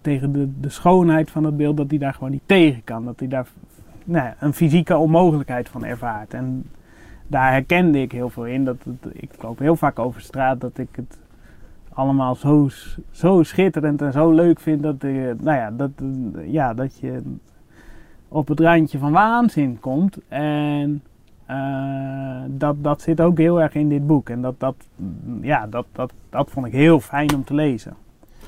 tegen 0.00 0.32
de, 0.32 0.48
de 0.60 0.68
schoonheid 0.68 1.30
van 1.30 1.44
het 1.44 1.56
beeld. 1.56 1.76
Dat 1.76 1.90
hij 1.90 1.98
daar 1.98 2.14
gewoon 2.14 2.30
niet 2.30 2.42
tegen 2.46 2.84
kan. 2.84 3.04
Dat 3.04 3.18
hij 3.18 3.28
daar 3.28 3.46
nou 4.04 4.24
ja, 4.24 4.36
een 4.40 4.54
fysieke 4.54 4.96
onmogelijkheid 4.96 5.68
van 5.68 5.84
ervaart. 5.84 6.34
En 6.34 6.64
daar 7.26 7.52
herkende 7.52 8.00
ik 8.00 8.12
heel 8.12 8.30
veel 8.30 8.46
in. 8.46 8.64
Dat 8.64 8.76
ik 9.12 9.30
loop 9.42 9.58
heel 9.58 9.76
vaak 9.76 9.98
over 9.98 10.20
straat 10.20 10.60
dat 10.60 10.78
ik 10.78 10.88
het 10.92 11.18
allemaal 11.98 12.34
zo, 12.34 12.68
zo 13.10 13.42
schitterend 13.42 14.02
en 14.02 14.12
zo 14.12 14.30
leuk 14.30 14.60
vind 14.60 14.82
dat, 14.82 15.04
eh, 15.04 15.12
nou 15.40 15.56
ja, 15.56 15.70
dat, 15.70 15.90
ja, 16.46 16.74
dat 16.74 16.98
je 16.98 17.22
op 18.28 18.48
het 18.48 18.60
randje 18.60 18.98
van 18.98 19.12
waanzin 19.12 19.80
komt. 19.80 20.18
En 20.28 21.02
eh, 21.46 22.42
dat, 22.46 22.76
dat 22.82 23.02
zit 23.02 23.20
ook 23.20 23.38
heel 23.38 23.60
erg 23.60 23.74
in 23.74 23.88
dit 23.88 24.06
boek. 24.06 24.28
En 24.28 24.42
dat, 24.42 24.54
dat, 24.58 24.74
ja, 25.40 25.66
dat, 25.66 25.86
dat, 25.92 26.12
dat 26.30 26.50
vond 26.50 26.66
ik 26.66 26.72
heel 26.72 27.00
fijn 27.00 27.34
om 27.34 27.44
te 27.44 27.54
lezen. 27.54 27.94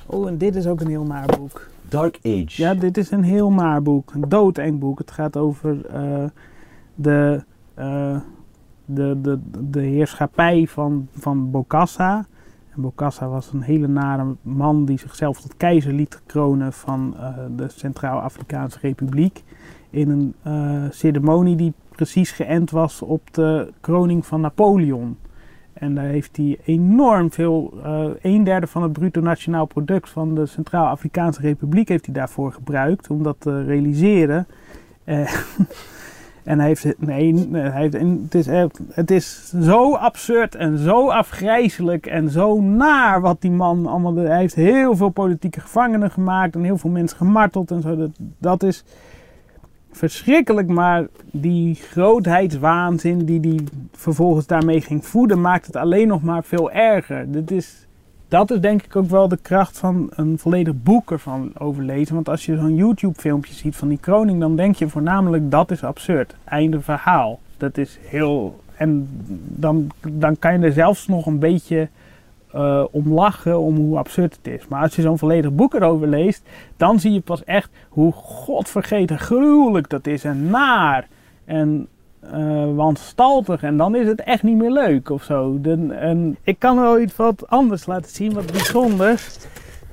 Oh, 0.06 0.28
en 0.28 0.38
dit 0.38 0.56
is 0.56 0.66
ook 0.66 0.80
een 0.80 0.88
heel 0.88 1.04
naar 1.04 1.26
boek. 1.38 1.68
Dark 1.88 2.18
Age. 2.22 2.62
Ja, 2.62 2.74
dit 2.74 2.96
is 2.96 3.10
een 3.10 3.22
heel 3.22 3.52
naar 3.52 3.82
boek. 3.82 4.12
Een 4.14 4.28
doodeng 4.28 4.78
boek. 4.78 4.98
Het 4.98 5.10
gaat 5.10 5.36
over 5.36 5.86
eh, 5.86 6.24
de, 6.94 7.44
eh, 7.74 8.16
de, 8.84 9.20
de, 9.20 9.38
de 9.70 9.80
heerschappij 9.80 10.66
van, 10.66 11.08
van 11.12 11.50
Bokassa. 11.50 12.26
Bokassa 12.80 13.28
was 13.28 13.52
een 13.52 13.62
hele 13.62 13.88
nare 13.88 14.36
man 14.42 14.84
die 14.84 14.98
zichzelf 14.98 15.40
tot 15.40 15.56
keizer 15.56 15.92
liet 15.92 16.22
kronen 16.26 16.72
van 16.72 17.14
eh, 17.18 17.34
de 17.56 17.68
Centraal-Afrikaanse 17.68 18.78
Republiek. 18.80 19.42
In 19.90 20.10
een 20.10 20.34
eh, 20.42 20.90
ceremonie 20.90 21.56
die 21.56 21.72
precies 21.88 22.30
geënt 22.30 22.70
was 22.70 23.02
op 23.02 23.34
de 23.34 23.72
kroning 23.80 24.26
van 24.26 24.40
Napoleon. 24.40 25.16
En 25.72 25.94
daar 25.94 26.04
heeft 26.04 26.36
hij 26.36 26.58
enorm 26.64 27.30
veel, 27.30 27.72
eh 27.82 28.08
een 28.22 28.44
derde 28.44 28.66
van 28.66 28.82
het 28.82 28.92
bruto 28.92 29.20
nationaal 29.20 29.66
product 29.66 30.08
van 30.08 30.34
de 30.34 30.46
Centraal-Afrikaanse 30.46 31.40
Republiek 31.40 31.88
heeft 31.88 32.06
hij 32.06 32.14
daarvoor 32.14 32.52
gebruikt 32.52 33.10
om 33.10 33.22
dat 33.22 33.36
te 33.38 33.64
realiseren. 33.64 34.46
En 36.44 36.58
hij 36.58 36.68
heeft, 36.68 36.86
nee, 36.98 37.48
hij 37.52 37.80
heeft, 37.80 37.94
het, 38.22 38.34
is, 38.34 38.46
het 38.90 39.10
is 39.10 39.52
zo 39.62 39.94
absurd 39.94 40.54
en 40.54 40.78
zo 40.78 41.08
afgrijzelijk 41.08 42.06
en 42.06 42.30
zo 42.30 42.60
naar 42.60 43.20
wat 43.20 43.40
die 43.40 43.50
man 43.50 43.86
allemaal. 43.86 44.14
Hij 44.14 44.38
heeft 44.38 44.54
heel 44.54 44.96
veel 44.96 45.08
politieke 45.08 45.60
gevangenen 45.60 46.10
gemaakt 46.10 46.54
en 46.54 46.62
heel 46.62 46.78
veel 46.78 46.90
mensen 46.90 47.16
gemarteld 47.16 47.70
en 47.70 47.80
zo. 47.80 47.96
Dat, 47.96 48.10
dat 48.38 48.62
is 48.62 48.84
verschrikkelijk, 49.92 50.68
maar 50.68 51.06
die 51.32 51.74
grootheidswaanzin 51.74 53.24
die 53.24 53.40
hij 53.40 53.58
vervolgens 53.92 54.46
daarmee 54.46 54.80
ging 54.80 55.06
voeden, 55.06 55.40
maakt 55.40 55.66
het 55.66 55.76
alleen 55.76 56.08
nog 56.08 56.22
maar 56.22 56.44
veel 56.44 56.70
erger. 56.70 57.32
Dit 57.32 57.50
is, 57.50 57.86
dat 58.30 58.50
is 58.50 58.60
denk 58.60 58.82
ik 58.82 58.96
ook 58.96 59.08
wel 59.08 59.28
de 59.28 59.38
kracht 59.42 59.78
van 59.78 60.10
een 60.14 60.38
volledig 60.38 60.82
boek 60.82 61.10
ervan 61.10 61.52
overlezen. 61.58 62.14
Want 62.14 62.28
als 62.28 62.46
je 62.46 62.56
zo'n 62.56 62.74
YouTube-filmpje 62.74 63.54
ziet 63.54 63.76
van 63.76 63.88
die 63.88 63.98
kroning, 63.98 64.40
dan 64.40 64.56
denk 64.56 64.76
je 64.76 64.88
voornamelijk 64.88 65.50
dat 65.50 65.70
is 65.70 65.84
absurd. 65.84 66.34
Einde 66.44 66.80
verhaal. 66.80 67.38
Dat 67.56 67.78
is 67.78 67.98
heel. 68.02 68.60
En 68.76 69.08
dan, 69.38 69.90
dan 70.08 70.38
kan 70.38 70.58
je 70.58 70.66
er 70.66 70.72
zelfs 70.72 71.06
nog 71.06 71.26
een 71.26 71.38
beetje 71.38 71.88
eh, 72.52 72.84
om 72.90 73.12
lachen 73.12 73.60
om 73.60 73.76
hoe 73.76 73.98
absurd 73.98 74.36
het 74.36 74.46
is. 74.46 74.68
Maar 74.68 74.82
als 74.82 74.96
je 74.96 75.02
zo'n 75.02 75.18
volledig 75.18 75.52
boek 75.52 75.74
erover 75.74 76.08
leest, 76.08 76.42
dan 76.76 77.00
zie 77.00 77.12
je 77.12 77.20
pas 77.20 77.44
echt 77.44 77.70
hoe 77.88 78.12
godvergeten 78.12 79.18
gruwelijk 79.18 79.88
dat 79.88 80.06
is 80.06 80.24
en 80.24 80.50
naar 80.50 81.08
en 81.44 81.88
eh 82.20 82.74
wanstaltig. 82.74 83.62
En 83.62 83.76
dan 83.76 83.94
is 83.94 84.06
het 84.06 84.20
echt 84.20 84.42
niet 84.42 84.56
meer 84.56 84.70
leuk 84.70 85.10
of 85.10 85.22
zo. 85.22 85.60
Dan, 85.60 85.92
en 85.92 86.36
ik 86.42 86.58
kan 86.58 86.80
wel 86.80 87.00
iets 87.00 87.16
wat 87.16 87.48
anders 87.48 87.86
laten 87.86 88.10
zien, 88.10 88.32
wat 88.32 88.52
bijzonders. 88.52 89.38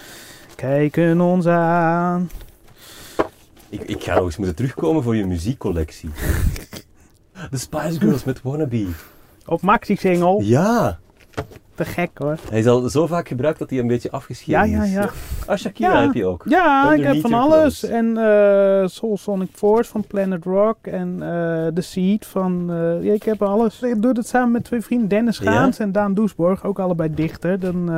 kijken 0.55 1.21
ons 1.21 1.47
aan. 1.47 2.29
Ik, 3.69 3.81
ik 3.81 4.03
ga 4.03 4.15
nog 4.15 4.25
eens 4.25 4.37
moeten 4.37 4.55
terugkomen 4.55 5.03
voor 5.03 5.15
je 5.15 5.25
muziekcollectie. 5.25 6.09
De 7.51 7.57
Spice 7.57 7.99
Girls 7.99 8.23
met 8.23 8.41
Wannabe. 8.41 8.87
Op 9.45 9.61
maxi-single. 9.61 10.45
Ja, 10.45 10.99
Te 11.75 11.85
gek 11.85 12.09
hoor. 12.13 12.37
hij 12.49 12.59
is 12.59 12.67
al 12.67 12.89
zo 12.89 13.07
vaak 13.07 13.27
gebruikt 13.27 13.59
dat 13.59 13.69
hij 13.69 13.79
een 13.79 13.87
beetje 13.87 14.11
afgeschreven 14.11 14.69
Ja, 14.69 14.77
ja, 14.77 14.83
is. 14.83 14.91
ja. 14.91 15.09
Ah, 15.45 15.57
Shakira 15.57 15.93
Ja. 15.93 16.01
heb 16.01 16.13
je 16.13 16.25
ook. 16.25 16.43
Ja, 16.47 16.93
ik 16.93 17.03
heb 17.03 17.19
van 17.19 17.33
alles. 17.33 17.83
En 17.83 18.17
eh 18.17 18.87
Soul 18.87 19.17
Sonic 19.17 19.49
Force 19.53 19.91
van 19.91 20.03
Planet 20.07 20.43
Rock. 20.43 20.77
En 20.81 21.15
eh 21.21 21.27
The 21.73 21.81
Seed 21.81 22.25
van... 22.25 22.65
eh, 22.71 23.03
ja, 23.03 23.13
ik 23.13 23.23
heb 23.23 23.41
alles. 23.41 23.81
Ik 23.81 24.01
doe 24.01 24.11
het 24.11 24.27
samen 24.27 24.51
met 24.51 24.63
twee 24.63 24.81
vrienden. 24.81 25.07
Dennis? 25.07 25.37
Gaans 25.37 25.79
en 25.79 25.91
Daan 25.91 26.13
Doesborg. 26.13 26.63
Ook 26.65 26.79
allebei 26.79 27.13
dichter. 27.13 27.59
Dan, 27.59 27.91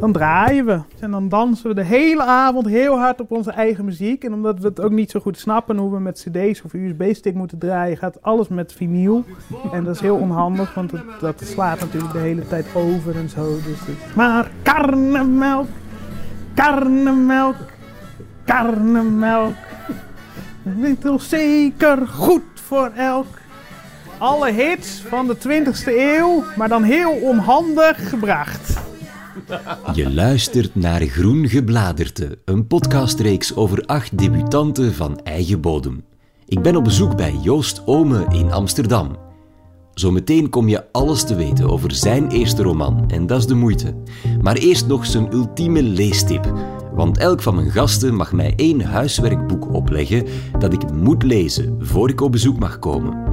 dan 0.00 0.12
draaien 0.12 0.64
we. 0.66 0.80
En 1.00 1.10
dan 1.10 1.28
dansen 1.28 1.68
we 1.68 1.74
de 1.74 1.84
hele 1.84 2.22
avond 2.22 2.66
heel 2.66 2.98
hard 2.98 3.20
op 3.20 3.30
onze 3.32 3.50
eigen 3.50 3.84
muziek. 3.84 4.24
En 4.24 4.32
omdat 4.32 4.58
we 4.60 4.66
het 4.68 4.80
ook 4.80 4.90
niet 4.90 5.10
zo 5.10 5.20
goed 5.20 5.38
snappen 5.38 5.76
hoe 5.76 5.92
we 5.92 6.00
met 6.00 6.26
cd's 6.30 6.62
of 6.64 6.72
USB-stick 6.74 7.34
moeten 7.34 7.58
draaien... 7.58 7.96
gaat 7.96 8.22
alles 8.22 8.48
met 8.48 8.72
vinyl. 8.72 9.24
En 9.72 9.84
dat 9.84 9.94
is 9.94 10.00
heel 10.00 10.16
onhandig. 10.16 10.74
Want 10.74 10.90
het, 10.92 11.02
dat 11.20 11.40
slaat 11.44 11.80
natuurlijk 11.80 12.12
de 12.12 12.18
hele 12.18 12.46
tijd 12.48 12.66
over 12.74 12.85
en 13.14 13.28
zo. 13.28 13.58
Dus 13.64 13.96
Maar 14.14 14.50
karnemelk. 14.62 15.68
Karnemelk, 16.54 17.56
karnemelk. 18.44 19.54
Dit 20.62 21.04
is 21.04 21.28
zeker 21.28 22.06
goed 22.08 22.42
voor 22.54 22.90
elk. 22.96 23.26
Alle 24.18 24.52
hits 24.52 25.02
van 25.08 25.26
de 25.26 25.36
20ste 25.36 25.92
eeuw, 25.96 26.44
maar 26.56 26.68
dan 26.68 26.82
heel 26.82 27.10
onhandig 27.10 28.08
gebracht. 28.08 28.80
Je 29.92 30.12
luistert 30.12 30.74
naar 30.74 31.00
Groen 31.00 31.48
Gebladerte, 31.48 32.38
een 32.44 32.66
podcastreeks 32.66 33.56
over 33.56 33.82
acht 33.86 34.18
debutanten 34.18 34.94
van 34.94 35.20
eigen 35.22 35.60
bodem. 35.60 36.04
Ik 36.46 36.62
ben 36.62 36.76
op 36.76 36.84
bezoek 36.84 37.16
bij 37.16 37.38
Joost 37.42 37.82
Ome 37.86 38.26
in 38.28 38.52
Amsterdam. 38.52 39.25
Zometeen 39.98 40.50
kom 40.50 40.68
je 40.68 40.84
alles 40.92 41.24
te 41.24 41.34
weten 41.34 41.70
over 41.70 41.92
zijn 41.94 42.30
eerste 42.30 42.62
roman 42.62 43.04
en 43.10 43.26
dat 43.26 43.38
is 43.38 43.46
de 43.46 43.54
moeite. 43.54 43.94
Maar 44.40 44.56
eerst 44.56 44.86
nog 44.86 45.06
zijn 45.06 45.32
ultieme 45.32 45.82
leestip. 45.82 46.52
Want 46.94 47.18
elk 47.18 47.42
van 47.42 47.54
mijn 47.54 47.70
gasten 47.70 48.14
mag 48.14 48.32
mij 48.32 48.52
één 48.56 48.80
huiswerkboek 48.80 49.74
opleggen 49.74 50.26
dat 50.58 50.72
ik 50.72 50.92
moet 50.92 51.22
lezen 51.22 51.76
voor 51.80 52.10
ik 52.10 52.20
op 52.20 52.32
bezoek 52.32 52.58
mag 52.58 52.78
komen. 52.78 53.24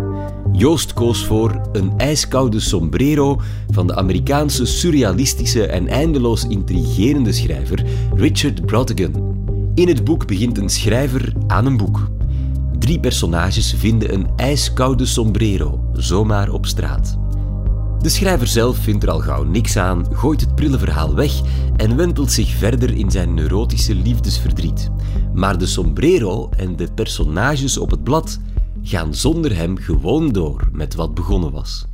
Joost 0.51 0.93
koos 0.93 1.25
voor 1.25 1.62
Een 1.72 1.93
ijskoude 1.98 2.60
sombrero 2.60 3.41
van 3.70 3.88
de 3.88 3.96
Amerikaanse 3.96 4.65
surrealistische 4.65 5.65
en 5.65 5.88
eindeloos 5.88 6.48
intrigerende 6.48 7.32
schrijver 7.32 7.86
Richard 8.15 8.65
Brautigan. 8.65 9.36
In 9.75 9.88
het 9.88 10.03
boek 10.03 10.27
begint 10.27 10.58
een 10.58 10.70
schrijver 10.70 11.34
aan 11.48 11.65
een 11.65 11.77
boek. 11.77 12.08
Drie 12.83 12.99
personages 12.99 13.73
vinden 13.73 14.13
een 14.13 14.27
ijskoude 14.35 15.05
sombrero 15.05 15.89
zomaar 15.93 16.49
op 16.49 16.65
straat. 16.65 17.17
De 17.99 18.09
schrijver 18.09 18.47
zelf 18.47 18.77
vindt 18.77 19.03
er 19.03 19.09
al 19.09 19.19
gauw 19.19 19.43
niks 19.43 19.77
aan, 19.77 20.15
gooit 20.15 20.41
het 20.41 20.55
prille 20.55 20.77
verhaal 20.77 21.15
weg 21.15 21.41
en 21.75 21.95
wentelt 21.95 22.31
zich 22.31 22.49
verder 22.49 22.97
in 22.97 23.11
zijn 23.11 23.33
neurotische 23.33 23.95
liefdesverdriet. 23.95 24.91
Maar 25.33 25.57
de 25.57 25.65
sombrero 25.65 26.49
en 26.57 26.75
de 26.75 26.87
personages 26.95 27.77
op 27.77 27.91
het 27.91 28.03
blad 28.03 28.39
gaan 28.81 29.13
zonder 29.13 29.55
hem 29.55 29.77
gewoon 29.77 30.31
door 30.31 30.69
met 30.71 30.95
wat 30.95 31.13
begonnen 31.13 31.51
was. 31.51 31.85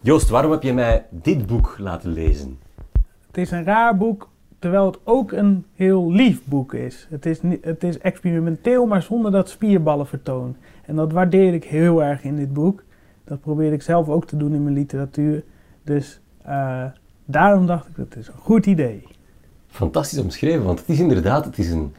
Joost, 0.00 0.28
waarom 0.28 0.50
heb 0.50 0.62
je 0.62 0.72
mij 0.72 1.06
dit 1.10 1.46
boek 1.46 1.74
laten 1.78 2.12
lezen? 2.12 2.58
Het 3.26 3.36
is 3.36 3.50
een 3.50 3.64
raar 3.64 3.96
boek, 3.96 4.28
terwijl 4.62 4.86
het 4.86 4.98
ook 5.04 5.32
een 5.32 5.64
heel 5.74 6.12
lief 6.12 6.44
boek 6.44 6.74
is. 6.74 7.06
Het 7.10 7.26
is, 7.26 7.38
het 7.60 7.84
is 7.84 7.98
experimenteel, 7.98 8.86
maar 8.86 9.02
zonder 9.02 9.30
dat 9.30 9.48
spierballen 9.48 10.06
vertoon. 10.06 10.56
En 10.86 10.96
dat 10.96 11.12
waardeer 11.12 11.54
ik 11.54 11.64
heel 11.64 12.02
erg 12.02 12.24
in 12.24 12.36
dit 12.36 12.52
boek. 12.52 12.82
Dat 13.24 13.40
probeer 13.40 13.72
ik 13.72 13.82
zelf 13.82 14.08
ook 14.08 14.26
te 14.26 14.36
doen 14.36 14.54
in 14.54 14.62
mijn 14.62 14.74
literatuur. 14.74 15.44
Dus 15.84 16.20
eh, 16.42 16.84
daarom 17.24 17.66
dacht 17.66 17.88
ik, 17.88 17.96
dat 17.96 18.16
is 18.16 18.26
een 18.26 18.38
goed 18.38 18.66
idee. 18.66 19.02
Fantastisch 19.66 20.18
omschreven, 20.18 20.64
want 20.64 20.78
het 20.78 20.88
is 20.88 20.98
inderdaad 20.98 21.44
het 21.44 21.58
is 21.58 21.70
een, 21.70 21.94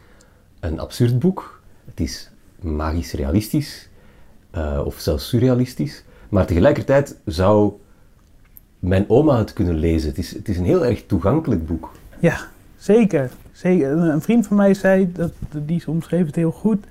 een 0.60 0.79
absurd 0.79 1.20
boek. 1.20 1.62
Het 1.86 2.00
is 2.00 2.32
magisch 2.60 3.13
realistisch, 3.13 3.89
eh, 4.51 4.82
of 4.86 5.00
zelfs 5.00 5.27
surrealistisch. 5.27 6.03
Maar 6.29 6.46
tegelijkertijd 6.46 7.20
zou 7.25 7.74
mijn 8.79 9.10
oma 9.10 9.38
het 9.38 9.53
kunnen 9.53 9.75
lezen. 9.75 10.10
Het 10.10 10.17
is, 10.17 10.34
het 10.34 10.50
is 10.50 10.58
een 10.58 10.65
heel 10.65 10.86
erg 10.86 11.05
toegankelijk 11.05 11.65
boek. 11.65 11.91
Ja, 12.20 12.51
zeker. 12.84 13.32
zeker. 13.52 13.92
Een 13.92 14.22
vriend 14.22 14.48
van 14.48 14.58
mij 14.58 14.74
zei, 14.74 15.12
dat, 15.12 15.32
die 15.52 15.84
omschreef 15.88 16.25
het 16.25 16.36
heel 16.36 16.52
goed. 16.52 16.86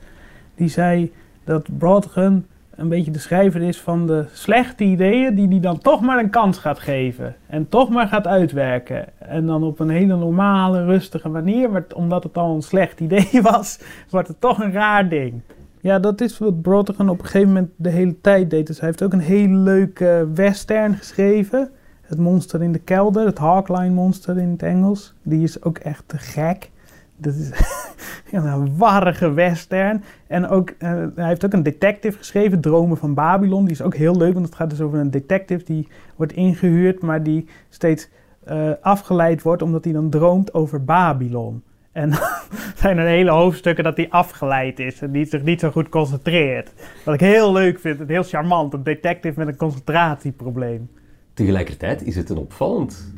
Die 0.55 0.69
zei 0.69 1.13
dat 1.45 1.79
Brodgen 1.79 2.47
een 2.75 2.89
beetje 2.89 3.11
de 3.11 3.19
schrijver 3.19 3.63
is 3.63 3.81
van 3.81 4.07
de 4.07 4.25
slechte 4.33 4.85
ideeën 4.85 5.35
die 5.35 5.49
hij 5.49 5.61
dan 5.61 5.79
toch 5.79 6.01
maar 6.01 6.19
een 6.19 6.31
kans 6.31 6.59
gaat 6.59 6.79
geven. 6.79 7.37
En 7.47 7.69
toch 7.69 7.89
maar 7.89 8.07
gaat 8.07 8.27
uitwerken. 8.27 9.05
En 9.19 9.47
dan 9.47 9.63
op 9.63 9.81
een 9.81 9.91
hele 9.91 10.17
normale, 10.17 10.85
rustige 10.85 11.29
manier. 11.29 11.71
Maar 11.71 11.85
omdat 11.95 12.23
het 12.23 12.37
al 12.37 12.55
een 12.55 12.63
slecht 12.63 13.01
idee 13.01 13.43
was, 13.53 13.79
wordt 14.11 14.29
het 14.29 14.41
toch 14.41 14.59
een 14.59 14.73
raar 14.73 15.09
ding. 15.09 15.41
Ja, 15.81 15.99
dat 15.99 16.21
is 16.21 16.39
wat 16.39 16.63
Brodgen 16.63 17.09
op 17.09 17.19
een 17.19 17.25
gegeven 17.25 17.49
moment 17.49 17.71
de 17.77 17.91
hele 17.91 18.21
tijd 18.21 18.51
deed. 18.51 18.67
Dus 18.67 18.79
hij 18.79 18.89
heeft 18.89 19.03
ook 19.03 19.13
een 19.13 19.21
hele 19.21 19.57
leuke 19.57 20.29
western 20.35 20.95
geschreven. 20.95 21.71
Het 22.12 22.21
monster 22.21 22.62
in 22.62 22.73
de 22.73 22.78
kelder, 22.78 23.26
het 23.26 23.38
Hawkline 23.38 23.90
monster 23.90 24.38
in 24.38 24.50
het 24.50 24.62
Engels. 24.62 25.14
Die 25.23 25.42
is 25.42 25.62
ook 25.62 25.78
echt 25.78 26.02
te 26.07 26.19
gek. 26.19 26.71
Dat 27.16 27.35
is 27.35 27.50
een 28.33 28.76
warrige 28.76 29.33
western. 29.33 30.04
En 30.26 30.49
ook, 30.49 30.71
eh, 30.78 30.90
hij 31.14 31.26
heeft 31.26 31.45
ook 31.45 31.52
een 31.52 31.62
detective 31.62 32.19
geschreven, 32.19 32.61
Dromen 32.61 32.97
van 32.97 33.14
Babylon. 33.14 33.64
Die 33.64 33.73
is 33.73 33.83
ook 33.83 33.95
heel 33.95 34.16
leuk, 34.16 34.33
want 34.33 34.47
het 34.47 34.54
gaat 34.54 34.71
dus 34.71 34.81
over 34.81 34.99
een 34.99 35.11
detective 35.11 35.64
die 35.64 35.88
wordt 36.16 36.33
ingehuurd, 36.33 37.02
maar 37.02 37.23
die 37.23 37.49
steeds 37.69 38.09
eh, 38.45 38.71
afgeleid 38.81 39.42
wordt 39.42 39.62
omdat 39.62 39.85
hij 39.85 39.92
dan 39.92 40.11
droomt 40.11 40.54
over 40.54 40.85
Babylon. 40.85 41.62
En 41.92 42.11
er 42.11 42.45
zijn 42.75 42.99
er 42.99 43.07
hele 43.07 43.31
hoofdstukken 43.31 43.85
dat 43.85 43.97
hij 43.97 44.11
afgeleid 44.11 44.78
is 44.78 45.00
en 45.00 45.12
die 45.12 45.25
zich 45.25 45.42
niet 45.42 45.61
zo 45.61 45.71
goed 45.71 45.88
concentreert. 45.88 46.73
Wat 47.04 47.14
ik 47.14 47.21
heel 47.21 47.52
leuk 47.52 47.78
vind, 47.78 48.00
en 48.00 48.08
heel 48.08 48.23
charmant, 48.23 48.73
een 48.73 48.82
detective 48.82 49.39
met 49.39 49.49
een 49.49 49.56
concentratieprobleem. 49.56 50.89
Tegelijkertijd 51.34 52.04
is 52.06 52.16
het 52.16 52.30
een 52.30 52.36
opvallend 52.36 53.12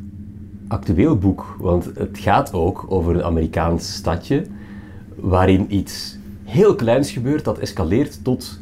actueel 0.69 1.17
boek, 1.19 1.57
want 1.59 1.91
het 1.95 2.19
gaat 2.19 2.53
ook 2.53 2.85
over 2.89 3.15
een 3.15 3.23
Amerikaans 3.23 3.95
stadje 3.95 4.45
waarin 5.15 5.67
iets 5.75 6.19
heel 6.45 6.75
kleins 6.75 7.11
gebeurt 7.11 7.45
dat 7.45 7.59
escaleert 7.59 8.25
tot 8.25 8.61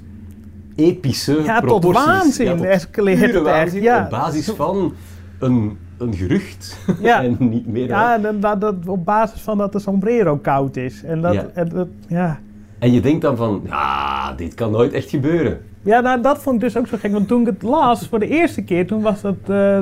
epische 0.76 1.42
Ja, 1.42 1.60
tot 1.60 1.68
proporties. 1.68 2.04
waanzin 2.04 2.64
escaleert 2.64 3.18
pure 3.20 3.38
het 3.38 3.46
echt, 3.46 3.56
waanzin 3.56 3.82
ja. 3.82 4.04
op 4.04 4.10
basis 4.10 4.50
van 4.50 4.92
een, 5.38 5.78
een 5.98 6.14
gerucht 6.14 6.78
Ja. 7.00 7.22
en 7.24 7.36
niet 7.38 7.66
meer 7.66 7.88
dan. 7.88 7.98
Ja, 7.98 8.18
dat, 8.18 8.42
dat, 8.42 8.60
dat 8.60 8.74
op 8.86 9.04
basis 9.04 9.40
van 9.40 9.58
dat 9.58 9.72
de 9.72 9.78
sombrero 9.78 10.36
koud 10.36 10.76
is. 10.76 11.02
En 11.04 11.20
dat, 11.20 11.34
Ja. 11.34 11.46
en 11.54 11.68
dat, 11.68 11.88
ja. 12.08 12.40
En 12.78 12.92
je 12.92 13.00
denkt 13.00 13.22
dan 13.22 13.36
van, 13.36 13.62
ja, 13.66 14.32
dit 14.32 14.54
kan 14.54 14.70
nooit 14.70 14.92
echt 14.92 15.10
gebeuren. 15.10 15.60
Ja, 15.84 16.00
nou, 16.00 16.22
dat 16.22 16.42
vond 16.42 16.54
ik 16.54 16.60
dus 16.60 16.76
ook 16.76 16.86
zo 16.86 16.96
gek. 16.96 17.12
Want 17.12 17.28
toen 17.28 17.40
ik 17.40 17.46
het 17.46 17.62
las 17.62 18.08
voor 18.08 18.18
de 18.18 18.28
eerste 18.28 18.62
keer, 18.62 18.86
toen 18.86 19.02
was 19.02 19.20
dat, 19.20 19.36
eh, 19.46 19.78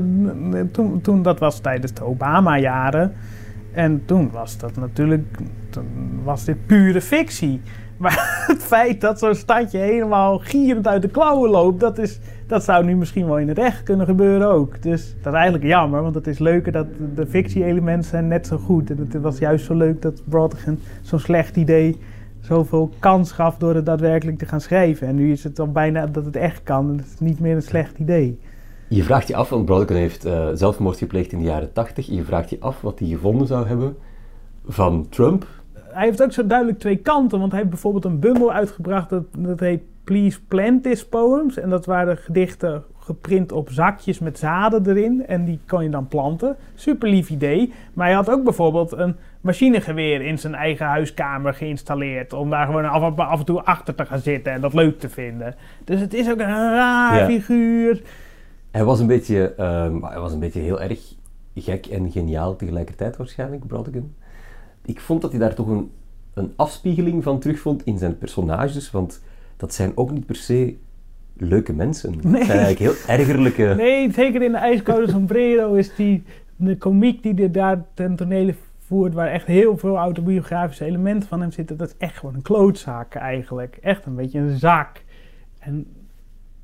toen, 0.72 1.00
toen, 1.00 1.22
dat 1.22 1.38
was 1.38 1.60
tijdens 1.60 1.94
de 1.94 2.04
Obama-jaren. 2.04 3.12
En 3.72 4.02
toen 4.04 4.30
was 4.30 4.58
dat 4.58 4.76
natuurlijk, 4.76 5.38
toen 5.70 6.20
was 6.24 6.44
dit 6.44 6.66
pure 6.66 7.00
fictie. 7.00 7.60
Maar 8.00 8.44
het 8.46 8.62
feit 8.62 9.00
dat 9.00 9.18
zo'n 9.18 9.34
stadje 9.34 9.78
helemaal 9.78 10.38
gierend 10.38 10.86
uit 10.86 11.02
de 11.02 11.08
klauwen 11.08 11.50
loopt, 11.50 11.80
dat, 11.80 11.98
is, 11.98 12.18
dat 12.46 12.64
zou 12.64 12.84
nu 12.84 12.96
misschien 12.96 13.26
wel 13.26 13.38
in 13.38 13.48
het 13.48 13.58
echt 13.58 13.82
kunnen 13.82 14.06
gebeuren 14.06 14.48
ook. 14.48 14.82
Dus 14.82 15.14
dat 15.22 15.32
is 15.32 15.38
eigenlijk 15.38 15.68
jammer, 15.68 16.02
want 16.02 16.14
het 16.14 16.26
is 16.26 16.38
leuker 16.38 16.72
dat 16.72 16.86
de 17.14 17.26
fictie-elementen 17.26 18.10
zijn 18.10 18.28
net 18.28 18.46
zo 18.46 18.56
goed. 18.56 18.90
En 18.90 18.98
het 18.98 19.22
was 19.22 19.38
juist 19.38 19.64
zo 19.64 19.74
leuk 19.74 20.02
dat 20.02 20.22
Brodgen 20.24 20.80
zo'n 21.02 21.18
slecht 21.18 21.56
idee 21.56 21.98
zoveel 22.40 22.90
kans 22.98 23.32
gaf 23.32 23.56
door 23.56 23.74
het 23.74 23.86
daadwerkelijk 23.86 24.38
te 24.38 24.46
gaan 24.46 24.60
schrijven. 24.60 25.06
En 25.06 25.14
nu 25.14 25.32
is 25.32 25.44
het 25.44 25.58
al 25.58 25.72
bijna 25.72 26.06
dat 26.06 26.24
het 26.24 26.36
echt 26.36 26.62
kan 26.62 26.90
en 26.90 26.96
het 26.96 27.06
is 27.06 27.20
niet 27.20 27.40
meer 27.40 27.54
een 27.54 27.62
slecht 27.62 27.98
idee. 27.98 28.38
Je 28.88 29.02
vraagt 29.02 29.28
je 29.28 29.36
af, 29.36 29.48
want 29.48 29.64
Brodkin 29.64 29.96
heeft 29.96 30.24
eh, 30.24 30.48
zelfmoord 30.54 30.98
gepleegd 30.98 31.32
in 31.32 31.38
de 31.38 31.44
jaren 31.44 31.72
80. 31.72 32.06
Je 32.06 32.24
vraagt 32.24 32.50
je 32.50 32.60
af 32.60 32.80
wat 32.80 32.98
hij 32.98 33.08
gevonden 33.08 33.46
zou 33.46 33.66
hebben 33.66 33.96
van 34.66 35.06
Trump. 35.08 35.46
Hij 35.72 36.06
heeft 36.06 36.22
ook 36.22 36.32
zo 36.32 36.46
duidelijk 36.46 36.78
twee 36.78 36.96
kanten, 36.96 37.38
want 37.38 37.50
hij 37.50 37.60
heeft 37.60 37.72
bijvoorbeeld 37.72 38.04
een 38.04 38.18
bundel 38.18 38.52
uitgebracht 38.52 39.10
dat, 39.10 39.24
dat 39.38 39.60
heet 39.60 39.82
Please 40.04 40.40
Plant 40.48 40.82
This 40.82 41.06
Poems. 41.06 41.56
En 41.56 41.70
dat 41.70 41.86
waren 41.86 42.16
gedichten 42.16 42.84
geprint 43.00 43.52
op 43.52 43.70
zakjes 43.70 44.18
met 44.18 44.38
zaden 44.38 44.86
erin 44.88 45.26
en 45.26 45.44
die 45.44 45.60
kon 45.66 45.82
je 45.82 45.90
dan 45.90 46.08
planten. 46.08 46.56
Super 46.74 47.08
lief 47.08 47.30
idee. 47.30 47.72
Maar 47.94 48.06
hij 48.06 48.14
had 48.14 48.30
ook 48.30 48.44
bijvoorbeeld 48.44 48.92
een 48.92 49.16
machinegeweer 49.40 50.20
in 50.22 50.38
zijn 50.38 50.54
eigen 50.54 50.86
huiskamer 50.86 51.54
geïnstalleerd. 51.54 52.32
Om 52.32 52.50
daar 52.50 52.66
gewoon 52.66 52.84
af, 52.84 53.18
af 53.18 53.38
en 53.38 53.44
toe 53.44 53.62
achter 53.62 53.94
te 53.94 54.06
gaan 54.06 54.18
zitten 54.18 54.52
en 54.52 54.60
dat 54.60 54.74
leuk 54.74 54.98
te 54.98 55.08
vinden. 55.08 55.54
Dus 55.84 56.00
het 56.00 56.14
is 56.14 56.30
ook 56.30 56.38
een 56.38 56.46
raar 56.46 57.18
Ja. 57.18 57.26
figuur. 57.26 58.02
Hij 58.70 58.84
was 58.84 59.00
een 59.00 59.06
beetje, 59.06 59.54
ehm, 59.54 60.02
hij 60.02 60.20
was 60.20 60.32
een 60.32 60.38
beetje 60.40 60.60
heel 60.60 60.80
erg 60.80 61.14
gek 61.54 61.86
en 61.86 62.10
geniaal 62.10 62.56
tegelijkertijd 62.56 63.16
waarschijnlijk, 63.16 63.66
Brodkin. 63.66 64.14
Ik 64.84 65.00
vond 65.00 65.22
dat 65.22 65.30
hij 65.30 65.40
daar 65.40 65.54
toch 65.54 65.68
een, 65.68 65.90
een 66.34 66.52
afspiegeling 66.56 67.22
van 67.22 67.38
terugvond 67.38 67.84
in 67.84 67.98
zijn 67.98 68.18
personages, 68.18 68.90
want 68.90 69.22
dat 69.56 69.74
zijn 69.74 69.92
ook 69.94 70.10
niet 70.10 70.26
per 70.26 70.36
se 70.36 70.76
leuke 71.40 71.72
mensen. 71.72 72.12
Het 72.12 72.24
Nee. 72.24 72.44
zijn 72.44 72.58
eigenlijk 72.58 72.78
heel 72.78 73.16
ergerlijke... 73.16 73.74
Nee, 73.76 74.12
zeker 74.12 74.42
in 74.42 74.52
de 74.52 74.58
ijskoude 74.58 75.10
sombrero 75.10 75.74
is 75.74 75.94
die 75.94 76.22
de 76.56 76.76
komiek 76.76 77.22
die 77.22 77.42
er 77.42 77.52
daar 77.52 77.84
ten 77.94 78.16
tonele 78.16 78.54
voert, 78.78 79.14
waar 79.14 79.28
echt 79.28 79.46
heel 79.46 79.76
veel 79.76 79.96
autobiografische 79.96 80.84
elementen 80.84 81.28
van 81.28 81.40
hem 81.40 81.50
zitten, 81.52 81.76
dat 81.76 81.88
is 81.88 81.94
echt 81.98 82.18
gewoon 82.18 82.34
een 82.34 82.42
klootzak 82.42 83.14
eigenlijk. 83.14 83.78
Echt 83.82 84.06
een 84.06 84.14
beetje 84.14 84.38
een 84.38 84.58
zak. 84.58 85.02
En 85.58 85.86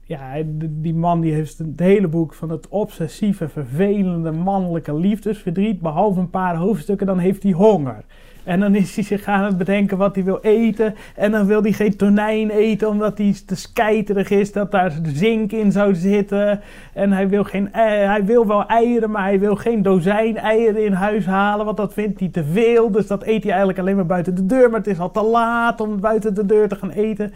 ja, 0.06 0.42
die 0.70 0.94
man 0.94 1.20
die 1.20 1.32
heeft 1.32 1.58
het 1.58 1.80
hele 1.80 2.08
boek 2.08 2.34
van 2.34 2.50
het 2.50 2.68
obsessieve, 2.68 3.48
vervelende 3.48 4.30
mannelijke 4.30 4.94
liefdesverdriet, 4.94 5.80
behalve 5.80 6.20
een 6.20 6.30
paar 6.30 6.56
hoofdstukken, 6.56 7.06
dan 7.06 7.18
heeft 7.18 7.42
hij 7.42 7.52
honger. 7.52 8.04
En 8.44 8.60
dan 8.60 8.74
is 8.74 8.94
hij 8.94 9.04
zich 9.04 9.24
aan 9.24 9.44
het 9.44 9.58
bedenken 9.58 9.98
wat 9.98 10.14
hij 10.14 10.24
wil 10.24 10.38
eten. 10.42 10.94
En 11.14 11.30
dan 11.30 11.46
wil 11.46 11.62
hij 11.62 11.72
geen 11.72 11.96
tonijn 11.96 12.50
eten 12.50 12.88
omdat 12.88 13.18
hij 13.18 13.34
te 13.46 13.56
skijterig 13.56 14.30
is 14.30 14.52
dat 14.52 14.70
daar 14.70 14.92
zink 15.02 15.52
in 15.52 15.72
zou 15.72 15.94
zitten. 15.94 16.60
En 16.92 17.12
hij 17.12 17.28
wil, 17.28 17.44
geen, 17.44 17.68
hij 17.72 18.24
wil 18.24 18.46
wel 18.46 18.66
eieren, 18.66 19.10
maar 19.10 19.22
hij 19.22 19.40
wil 19.40 19.56
geen 19.56 19.82
dozijn 19.82 20.36
eieren 20.36 20.84
in 20.84 20.92
huis 20.92 21.26
halen. 21.26 21.64
Want 21.64 21.76
dat 21.76 21.92
vindt 21.92 22.20
hij 22.20 22.28
te 22.28 22.44
veel. 22.44 22.90
Dus 22.90 23.06
dat 23.06 23.22
eet 23.22 23.42
hij 23.42 23.50
eigenlijk 23.50 23.78
alleen 23.78 23.96
maar 23.96 24.06
buiten 24.06 24.34
de 24.34 24.46
deur. 24.46 24.70
Maar 24.70 24.78
het 24.78 24.88
is 24.88 24.98
al 24.98 25.10
te 25.10 25.22
laat 25.22 25.80
om 25.80 26.00
buiten 26.00 26.34
de 26.34 26.46
deur 26.46 26.68
te 26.68 26.76
gaan 26.76 26.90
eten. 26.90 27.32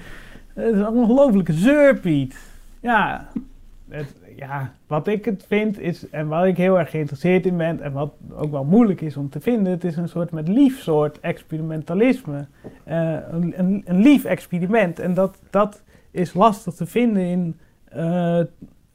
Het 0.54 0.74
is 0.74 0.80
een 0.80 0.88
ongelofelijke 0.88 1.52
zeurpiet. 1.52 2.49
Ja, 2.80 3.28
het, 3.88 4.14
ja, 4.36 4.74
wat 4.86 5.06
ik 5.06 5.24
het 5.24 5.44
vind 5.48 5.78
is, 5.78 6.10
en 6.10 6.28
waar 6.28 6.48
ik 6.48 6.56
heel 6.56 6.78
erg 6.78 6.90
geïnteresseerd 6.90 7.46
in 7.46 7.56
ben, 7.56 7.80
en 7.80 7.92
wat 7.92 8.12
ook 8.32 8.50
wel 8.50 8.64
moeilijk 8.64 9.00
is 9.00 9.16
om 9.16 9.28
te 9.28 9.40
vinden, 9.40 9.72
het 9.72 9.84
is 9.84 9.96
een 9.96 10.08
soort 10.08 10.30
met 10.30 10.48
lief 10.48 10.80
soort 10.80 11.20
experimentalisme. 11.20 12.46
Eh, 12.84 13.16
een, 13.30 13.58
een, 13.58 13.82
een 13.84 14.02
lief 14.02 14.24
experiment. 14.24 14.98
En 14.98 15.14
dat, 15.14 15.38
dat 15.50 15.82
is 16.10 16.34
lastig 16.34 16.74
te 16.74 16.86
vinden 16.86 17.22
in 17.22 17.58
eh, 17.84 18.40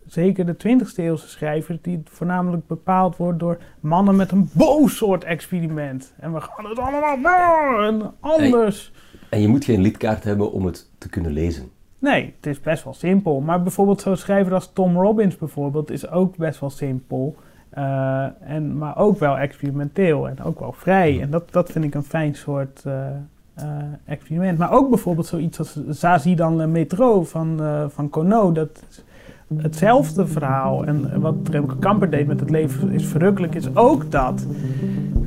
zeker 0.05 0.45
de 0.45 0.53
20e 0.53 0.95
eeuwse 0.95 1.27
schrijvers, 1.27 1.77
die 1.81 2.01
voornamelijk 2.03 2.67
bepaald 2.67 3.17
wordt 3.17 3.39
door 3.39 3.57
mannen 3.79 4.15
met 4.15 4.31
een 4.31 4.49
boos 4.53 4.97
soort 4.97 5.23
experiment. 5.23 6.13
En 6.19 6.33
we 6.33 6.41
gaan 6.41 6.65
het 6.69 6.79
allemaal 6.79 7.83
en 7.83 8.13
anders. 8.19 8.91
En 9.29 9.41
je 9.41 9.47
moet 9.47 9.65
geen 9.65 9.81
lidkaart 9.81 10.23
hebben 10.23 10.51
om 10.51 10.65
het 10.65 10.89
te 10.97 11.09
kunnen 11.09 11.31
lezen. 11.31 11.71
Nee, 12.11 12.33
het 12.35 12.45
is 12.45 12.59
best 12.59 12.83
wel 12.83 12.93
simpel. 12.93 13.39
Maar 13.39 13.63
bijvoorbeeld 13.63 14.01
zo'n 14.01 14.17
schrijver 14.17 14.53
als 14.53 14.69
Tom 14.73 14.97
Robbins 14.97 15.37
bijvoorbeeld 15.37 15.91
is 15.91 16.09
ook 16.09 16.37
best 16.37 16.59
wel 16.59 16.69
simpel. 16.69 17.35
Eh, 17.69 18.25
en, 18.39 18.77
maar 18.77 18.97
ook 18.97 19.19
wel 19.19 19.37
experimenteel 19.37 20.29
en 20.29 20.43
ook 20.43 20.59
wel 20.59 20.71
vrij. 20.71 21.21
En 21.21 21.29
dat, 21.29 21.51
dat 21.51 21.71
vind 21.71 21.85
ik 21.85 21.93
een 21.93 22.03
fijn 22.03 22.35
soort 22.35 22.81
eh, 22.85 23.07
eh, 23.53 23.65
experiment. 24.05 24.57
Maar 24.57 24.71
ook 24.71 24.89
bijvoorbeeld 24.89 25.27
zoiets 25.27 25.59
als 25.59 25.79
Zazie 25.89 26.35
dan 26.35 26.55
Le 26.55 26.67
Metro 26.67 27.23
van, 27.23 27.59
van. 27.89 28.29
Dat 28.53 28.83
is 28.89 29.03
hetzelfde 29.57 30.27
verhaal. 30.27 30.85
En 30.85 31.21
wat 31.21 31.35
Remco 31.49 31.75
Kamper 31.79 32.09
deed 32.09 32.27
met 32.27 32.39
het 32.39 32.49
leven 32.49 32.91
is 32.91 33.05
verrukkelijk, 33.05 33.55
is 33.55 33.75
ook 33.75 34.11
dat. 34.11 34.45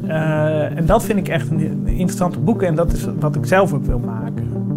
En 0.06 0.86
dat 0.86 1.04
vind 1.04 1.18
ik 1.18 1.28
echt 1.28 1.50
een, 1.50 1.60
een 1.60 1.86
interessante 1.86 2.38
boek. 2.38 2.62
En 2.62 2.74
dat 2.74 2.92
is 2.92 3.08
wat 3.20 3.36
ik 3.36 3.46
zelf 3.46 3.72
ook 3.72 3.84
wil 3.84 3.98
maken. 3.98 4.67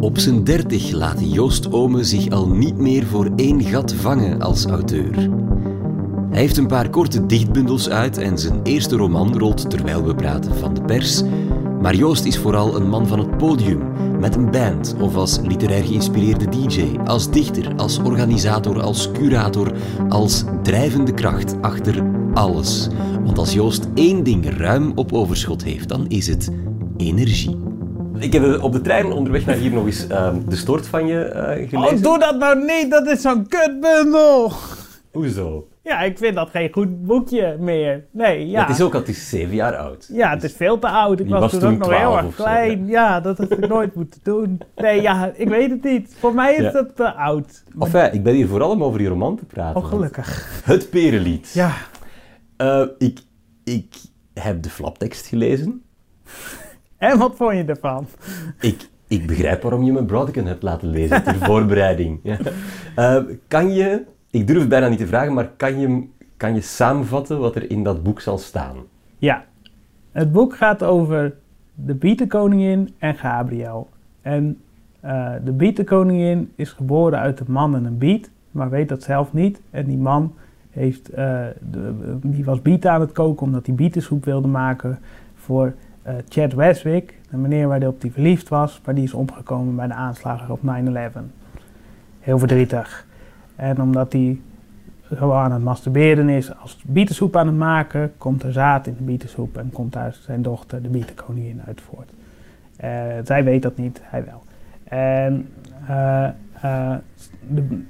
Op 0.00 0.18
zijn 0.18 0.44
dertig 0.44 0.90
laat 0.90 1.32
Joost 1.32 1.72
Ome 1.72 2.04
zich 2.04 2.30
al 2.30 2.48
niet 2.48 2.76
meer 2.76 3.06
voor 3.06 3.30
één 3.36 3.62
gat 3.62 3.92
vangen 3.92 4.40
als 4.40 4.66
auteur. 4.66 5.14
Hij 6.30 6.40
heeft 6.40 6.56
een 6.56 6.66
paar 6.66 6.90
korte 6.90 7.26
dichtbundels 7.26 7.88
uit 7.88 8.18
en 8.18 8.38
zijn 8.38 8.60
eerste 8.62 8.96
roman 8.96 9.38
rolt 9.38 9.70
terwijl 9.70 10.04
we 10.04 10.14
praten 10.14 10.56
van 10.56 10.74
de 10.74 10.82
pers. 10.82 11.22
Maar 11.80 11.94
Joost 11.94 12.24
is 12.24 12.38
vooral 12.38 12.76
een 12.76 12.88
man 12.88 13.06
van 13.06 13.18
het 13.18 13.36
podium, 13.36 13.82
met 14.20 14.34
een 14.36 14.50
band 14.50 14.94
of 15.00 15.16
als 15.16 15.40
literair 15.40 15.84
geïnspireerde 15.84 16.48
DJ, 16.48 16.98
als 17.04 17.30
dichter, 17.30 17.74
als 17.76 17.98
organisator, 17.98 18.80
als 18.82 19.10
curator, 19.12 19.72
als 20.08 20.44
drijvende 20.62 21.14
kracht 21.14 21.54
achter 21.60 22.04
alles. 22.34 22.88
Want 23.24 23.38
als 23.38 23.52
Joost 23.52 23.88
één 23.94 24.24
ding 24.24 24.56
ruim 24.56 24.92
op 24.94 25.12
overschot 25.12 25.64
heeft, 25.64 25.88
dan 25.88 26.06
is 26.08 26.26
het 26.26 26.50
energie. 26.96 27.69
Ik 28.20 28.32
heb 28.32 28.62
op 28.62 28.72
de 28.72 28.80
trein 28.80 29.12
onderweg 29.12 29.46
naar 29.46 29.56
hier 29.56 29.72
nog 29.72 29.86
eens 29.86 30.06
ehm, 30.06 30.36
de 30.48 30.56
stort 30.56 30.86
van 30.86 31.06
je 31.06 31.22
eh, 31.24 31.68
gelezen. 31.68 31.96
Oh, 31.96 32.02
doe 32.02 32.18
dat 32.18 32.38
nou 32.38 32.64
niet, 32.64 32.90
dat 32.90 33.06
is 33.06 33.20
zo'n 33.20 33.46
kutbundel. 33.48 34.52
Hoezo? 35.12 35.68
Ja, 35.82 36.00
ik 36.00 36.18
vind 36.18 36.34
dat 36.34 36.50
geen 36.50 36.68
goed 36.72 37.06
boekje 37.06 37.56
meer. 37.60 38.04
Nee, 38.10 38.48
ja. 38.48 38.60
Het 38.60 38.70
is 38.70 38.80
ook 38.82 38.94
al, 38.94 39.00
het 39.00 39.08
is 39.08 39.28
zeven 39.28 39.54
jaar 39.54 39.76
oud. 39.76 40.08
Ja, 40.12 40.30
het 40.30 40.42
is 40.42 40.52
veel 40.52 40.78
te 40.78 40.88
oud. 40.88 41.20
Ik 41.20 41.28
was, 41.28 41.40
was 41.40 41.50
toen 41.50 41.72
ook 41.72 41.78
nog 41.78 41.88
heel 41.88 41.98
12 41.98 42.16
erg 42.16 42.26
of 42.26 42.34
klein. 42.34 42.86
ja. 42.86 43.20
dat 43.20 43.38
had 43.38 43.50
ik 43.50 43.68
nooit 43.68 43.94
moeten 43.94 44.20
doen. 44.22 44.60
Nee, 44.76 45.02
ja, 45.02 45.32
ik 45.34 45.48
weet 45.48 45.70
het 45.70 45.82
niet. 45.84 46.16
Voor 46.18 46.34
mij 46.34 46.54
is 46.54 46.62
Ja. 46.62 46.70
dat 46.70 46.96
te 46.96 47.12
oud. 47.14 47.64
Enfin, 47.78 48.12
ik 48.12 48.22
ben 48.22 48.34
hier 48.34 48.48
vooral 48.48 48.70
om 48.70 48.84
over 48.84 48.98
die 48.98 49.08
roman 49.08 49.36
te 49.36 49.44
praten. 49.44 49.80
Oh, 49.82 49.88
gelukkig. 49.88 50.60
Het 50.64 50.90
Perenlied. 50.90 51.50
Ja. 51.54 51.72
Eh, 52.56 52.82
ik, 52.98 53.20
ik 53.64 53.94
heb 54.34 54.62
de 54.62 54.70
flaptekst 54.70 55.26
gelezen. 55.26 55.82
En 57.00 57.18
wat 57.18 57.36
vond 57.36 57.56
je 57.56 57.64
ervan? 57.64 58.06
Ik, 58.60 58.88
ik 59.08 59.26
begrijp 59.26 59.62
waarom 59.62 59.82
je 59.82 59.92
me 59.92 60.04
Broadcom 60.04 60.46
hebt 60.46 60.62
laten 60.62 60.88
lezen 60.88 61.22
ter 61.22 61.34
voorbereiding. 61.50 62.20
Ja. 62.22 62.38
Eh, 62.94 63.22
kan 63.48 63.72
je, 63.72 64.04
ik 64.30 64.46
durf 64.46 64.58
het 64.58 64.68
bijna 64.68 64.88
niet 64.88 64.98
te 64.98 65.06
vragen, 65.06 65.34
maar 65.34 65.50
kan 65.56 65.80
je, 65.80 66.06
kan 66.36 66.54
je 66.54 66.60
samenvatten 66.60 67.38
wat 67.38 67.56
er 67.56 67.70
in 67.70 67.82
dat 67.82 68.02
boek 68.02 68.20
zal 68.20 68.38
staan? 68.38 68.76
Ja. 69.18 69.44
Het 70.12 70.32
boek 70.32 70.56
gaat 70.56 70.82
over 70.82 71.34
de 71.74 71.94
bietenkoningin 71.94 72.94
en 72.98 73.14
Gabriel. 73.14 73.88
En 74.22 74.58
eh, 75.00 75.32
de 75.44 75.52
bietenkoningin 75.52 76.52
is 76.54 76.72
geboren 76.72 77.18
uit 77.18 77.40
een 77.40 77.52
man 77.52 77.74
en 77.74 77.84
een 77.84 77.98
biet, 77.98 78.30
maar 78.50 78.70
weet 78.70 78.88
dat 78.88 79.02
zelf 79.02 79.32
niet. 79.32 79.60
En 79.70 79.86
die 79.86 79.98
man 79.98 80.34
heeft, 80.70 81.06
de, 81.06 81.94
die 82.22 82.44
was 82.44 82.62
bieten 82.62 82.90
aan 82.90 83.00
het 83.00 83.12
koken 83.12 83.46
omdat 83.46 83.66
hij 83.66 83.74
bietensoep 83.74 84.24
wilde 84.24 84.48
maken 84.48 84.98
voor 85.34 85.74
eh, 86.02 86.14
Chad 86.28 86.52
Westwick, 86.52 87.18
de 87.30 87.36
meneer 87.36 87.68
waar 87.68 87.78
hij 87.78 87.88
op 87.88 88.00
die 88.00 88.12
verliefd 88.12 88.48
was, 88.48 88.80
maar 88.84 88.94
die 88.94 89.04
is 89.04 89.14
omgekomen 89.14 89.76
bij 89.76 89.86
de 89.86 89.94
aanslagen 89.94 90.50
op 90.50 90.60
9-11. 90.62 91.20
Heel 92.20 92.38
verdrietig. 92.38 93.06
En 93.56 93.82
omdat 93.82 94.12
hij 94.12 94.40
zo 95.18 95.32
aan 95.32 95.52
het 95.52 95.62
masturberen 95.62 96.28
is 96.28 96.58
als 96.58 96.82
bietensoep 96.86 97.36
aan 97.36 97.46
het 97.46 97.56
maken, 97.56 98.12
komt 98.18 98.42
er 98.42 98.52
zaad 98.52 98.86
in 98.86 98.94
de 98.96 99.02
bietensoep 99.02 99.56
en 99.56 99.70
komt 99.72 99.92
daar 99.92 100.16
zijn 100.20 100.42
dochter, 100.42 100.82
de 100.82 100.88
bietenkoningin, 100.88 101.62
uit 101.66 101.80
voort. 101.80 102.10
Eh, 102.76 102.90
zij 103.24 103.44
weet 103.44 103.62
dat 103.62 103.76
niet, 103.76 104.00
hij 104.04 104.24
wel. 104.24 104.42
En 104.84 105.48
eh, 105.86 106.94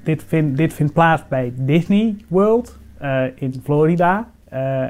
dit, 0.02 0.24
dit 0.56 0.72
vindt 0.72 0.92
plaats 0.92 1.28
bij 1.28 1.52
Disney 1.56 2.16
World 2.28 2.78
in 3.34 3.60
Florida. 3.62 4.28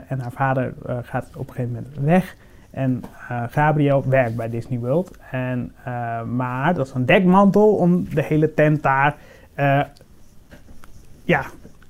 En 0.09 0.21
haar 0.21 0.33
vader 0.33 0.75
gaat 1.03 1.31
op 1.37 1.49
een 1.49 1.55
gegeven 1.55 1.75
moment 1.75 1.99
weg. 2.01 2.37
En 2.71 3.03
eh, 3.29 3.43
Gabriel 3.51 4.05
werkt 4.09 4.37
bij 4.37 4.51
Disney 4.51 4.79
World. 4.79 5.19
En, 5.31 5.73
eh, 5.85 6.23
maar 6.23 6.75
dat 6.75 6.87
is 6.87 6.93
een 6.93 7.07
dekmantel 7.07 7.75
om 7.75 8.15
de 8.15 8.23
hele 8.23 8.55
tent 8.55 8.83
daar 8.83 9.17
eh, 9.55 9.81
ja, 11.25 11.45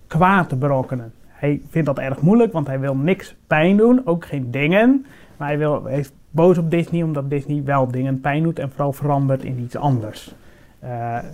kwaad 0.06 0.48
te 0.48 0.56
berokkenen. 0.56 1.12
Hij 1.26 1.60
vindt 1.70 1.86
dat 1.86 1.98
erg 1.98 2.20
moeilijk, 2.20 2.52
want 2.52 2.66
hij 2.66 2.80
wil 2.80 2.96
niks 2.96 3.36
pijn 3.46 3.76
doen, 3.76 4.00
ook 4.04 4.24
geen 4.24 4.50
dingen. 4.50 5.06
Maar 5.36 5.48
hij, 5.48 5.58
wil, 5.58 5.84
hij 5.84 5.98
is 5.98 6.12
boos 6.30 6.58
op 6.58 6.70
Disney 6.70 7.02
omdat 7.02 7.30
Disney 7.30 7.62
wel 7.64 7.90
dingen 7.90 8.20
pijn 8.20 8.42
doet 8.42 8.58
en 8.58 8.70
vooral 8.70 8.92
verandert 8.92 9.44
in 9.44 9.58
iets 9.58 9.76
anders. 9.76 10.34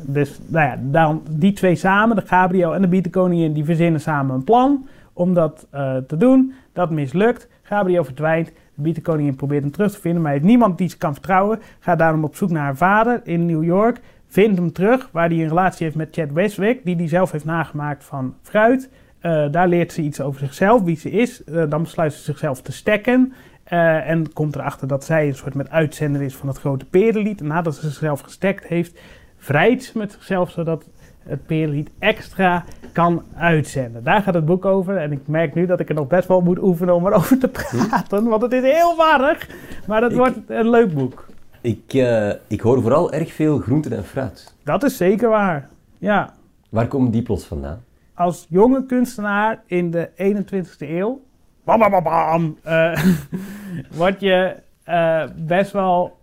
Dus 0.03 0.41
nou 0.47 0.67
ja, 0.67 0.79
dan, 0.81 1.23
die 1.31 1.53
twee 1.53 1.75
samen, 1.75 2.17
de 2.17 2.23
Gabriel 2.27 2.75
en 2.75 2.81
de 2.81 2.89
Bietenkoningin, 2.89 3.53
die 3.53 3.65
verzinnen 3.65 4.01
samen 4.01 4.35
een 4.35 4.45
plan 4.45 4.87
om 5.13 5.35
dat 5.35 5.67
te 6.07 6.17
doen. 6.17 6.53
Dat 6.73 6.91
mislukt. 6.91 7.49
Gabriel 7.63 8.05
verdwijnt. 8.05 8.53
De 8.77 8.83
Bietenkoningin 8.83 9.37
probeert 9.37 9.63
hem 9.63 9.73
terug 9.73 9.93
te 9.93 10.01
vinden, 10.01 10.23
maar 10.23 10.31
hij 10.31 10.41
heeft 10.41 10.51
niemand 10.51 10.79
die 10.79 10.89
ze 10.89 10.99
kan 10.99 11.13
vertrouwen. 11.13 11.61
Gaat 11.79 11.99
daarom 11.99 12.25
op 12.25 12.37
zoek 12.37 12.51
naar 12.51 12.63
haar 12.63 12.77
vader 12.77 13.21
in 13.25 13.47
New 13.47 13.65
York. 13.65 14.01
Vindt 14.29 14.59
hem 14.59 14.73
terug, 14.73 15.09
waar 15.13 15.29
hij 15.29 15.39
een 15.39 15.49
relatie 15.49 15.85
heeft 15.85 15.97
met 15.97 16.15
Chad 16.15 16.33
Westwick, 16.33 16.85
die 16.85 16.97
hij 16.97 17.09
zelf 17.09 17.31
heeft 17.31 17.45
nagemaakt 17.45 18.05
van 18.05 18.35
fruit. 18.43 18.89
Eh, 19.21 19.47
daar 19.51 19.69
leert 19.69 19.93
ze 19.93 20.03
iets 20.03 20.21
over 20.21 20.41
zichzelf, 20.41 20.83
wie 20.83 20.97
ze 20.97 21.11
is. 21.11 21.45
Eh, 21.45 21.63
dan 21.69 21.83
besluit 21.83 22.13
ze 22.13 22.23
zichzelf 22.23 22.63
te 22.63 22.73
stekken. 22.73 23.33
Eh, 23.65 24.11
en 24.11 24.33
komt 24.33 24.55
erachter 24.55 24.89
dat 24.89 25.05
zij 25.05 25.27
een 25.27 25.35
soort 25.35 25.55
met 25.55 25.71
uitzender 25.71 26.23
is 26.23 26.35
van 26.35 26.49
het 26.49 26.59
grote 26.59 26.85
perenlied. 26.85 27.41
En 27.41 27.47
nadat 27.47 27.75
ze 27.75 27.81
zichzelf 27.81 28.21
gestekt 28.21 28.67
heeft, 28.67 29.01
vrijt 29.37 29.85
ze 29.85 29.99
met 29.99 30.13
zichzelf 30.13 30.51
zodat 30.51 30.89
het 31.27 31.47
perenlied 31.47 31.91
extra 31.99 32.65
kan 32.93 33.23
uitzenden. 33.37 34.05
Daar 34.05 34.23
gaat 34.23 34.35
het 34.35 34.45
boek 34.45 34.65
over. 34.65 34.97
En 34.97 35.13
ik 35.13 35.27
merk 35.27 35.55
nu 35.55 35.67
dat 35.67 35.81
ik 35.81 35.89
er 35.89 35.95
nog 35.95 36.07
best 36.07 36.29
wel 36.29 36.41
moet 36.41 36.59
oefenen 36.63 36.95
om 36.95 37.07
erover 37.07 37.39
te 37.39 37.49
praten. 37.49 38.25
Want 38.29 38.43
het 38.43 38.53
is 38.53 38.63
heel 38.63 38.97
warrig. 38.97 39.49
Maar 39.87 40.01
dat 40.01 40.11
Ik- 40.11 40.17
wordt 40.17 40.39
een 40.47 40.71
leuk 40.71 40.95
boek. 40.95 41.27
Ik, 41.61 41.95
eh, 41.95 42.31
ik 42.47 42.61
hoor 42.61 42.83
vooral 42.83 43.13
erg 43.13 43.33
veel 43.33 43.59
groenten 43.59 43.93
en 43.93 44.05
fruit. 44.05 44.55
Dat 44.65 44.83
is 44.85 44.97
zeker 44.97 45.29
waar. 45.29 45.69
Ja. 45.99 46.35
Waar 46.69 46.87
komen 46.87 47.11
die 47.11 47.23
plots 47.23 47.45
vandaan? 47.45 47.85
als 48.15 48.47
jonge 48.49 48.87
kunstenaar 48.87 49.63
in 49.67 49.91
de 49.91 50.11
21ste 50.17 50.89
eeuw, 50.91 51.21
bam, 51.65 51.79
bam, 51.79 51.91
bam, 51.91 52.03
bam, 52.03 52.57
eh, 52.63 53.05
word 53.99 54.21
je 54.21 54.57
eh, 54.85 55.23
best 55.37 55.73
wel 55.73 56.17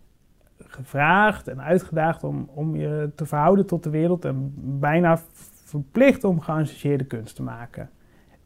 gevraagd 0.73 1.47
en 1.47 1.61
uitgedaagd 1.61 2.23
om, 2.23 2.49
om 2.53 2.75
je 2.75 3.09
te 3.15 3.25
verhouden 3.25 3.65
tot 3.65 3.83
de 3.83 3.89
wereld 3.89 4.25
en 4.25 4.53
bijna 4.79 5.19
verplicht 5.63 6.23
om 6.23 6.39
geëngageerde 6.39 7.03
kunst 7.03 7.35
te 7.35 7.43
maken. 7.43 7.89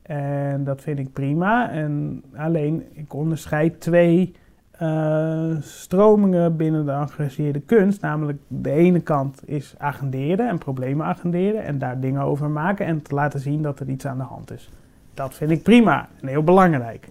En 0.01 0.63
dat 0.63 0.81
vind 0.81 0.99
ik 0.99 1.13
prima. 1.13 1.71
En 1.71 2.23
alleen, 2.35 2.83
ik 2.93 3.13
onderscheid 3.13 3.81
twee 3.81 4.35
eh, 4.71 5.55
stromingen 5.59 6.55
binnen 6.55 6.85
de 6.85 6.91
geëngageerde 6.91 7.59
kunst. 7.59 8.01
Namelijk, 8.01 8.37
de 8.47 8.71
ene 8.71 8.99
kant 8.99 9.41
is 9.45 9.75
agenderen 9.77 10.49
en 10.49 10.57
problemen 10.57 11.05
agenderen 11.05 11.63
en 11.63 11.77
daar 11.77 11.99
dingen 11.99 12.21
over 12.21 12.49
maken 12.49 12.85
en 12.85 13.01
te 13.01 13.15
laten 13.15 13.39
zien 13.39 13.61
dat 13.61 13.79
er 13.79 13.89
iets 13.89 14.05
aan 14.05 14.17
de 14.17 14.23
hand 14.23 14.51
is. 14.51 14.69
Dat 15.13 15.33
vind 15.33 15.51
ik 15.51 15.63
prima 15.63 16.07
en 16.21 16.27
heel 16.27 16.43
belangrijk. 16.43 17.07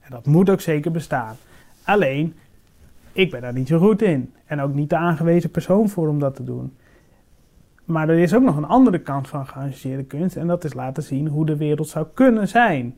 En 0.00 0.10
dat 0.10 0.26
moet 0.26 0.50
ook 0.50 0.60
zeker 0.60 0.90
bestaan. 0.90 1.34
Alleen, 1.84 2.34
ik 3.12 3.30
ben 3.30 3.40
daar 3.40 3.52
niet 3.52 3.68
zo 3.68 3.78
goed 3.78 4.02
in. 4.02 4.32
En 4.46 4.60
ook 4.60 4.74
niet 4.74 4.90
de 4.90 4.96
aangewezen 4.96 5.50
persoon 5.50 5.88
voor 5.88 6.08
om 6.08 6.18
dat 6.18 6.36
te 6.36 6.44
doen. 6.44 6.72
Maar 7.84 8.08
er 8.08 8.18
is 8.18 8.34
ook 8.34 8.42
nog 8.42 8.56
een 8.56 8.64
andere 8.64 8.98
kant 8.98 9.28
van 9.28 9.46
geëngageerde 9.46 10.04
kunst. 10.04 10.36
En 10.36 10.46
dat 10.46 10.64
is 10.64 10.74
laten 10.74 11.02
zien 11.02 11.28
hoe 11.28 11.46
de 11.46 11.56
wereld 11.56 11.88
zou 11.88 12.06
kunnen 12.14 12.48
zijn. 12.48 12.96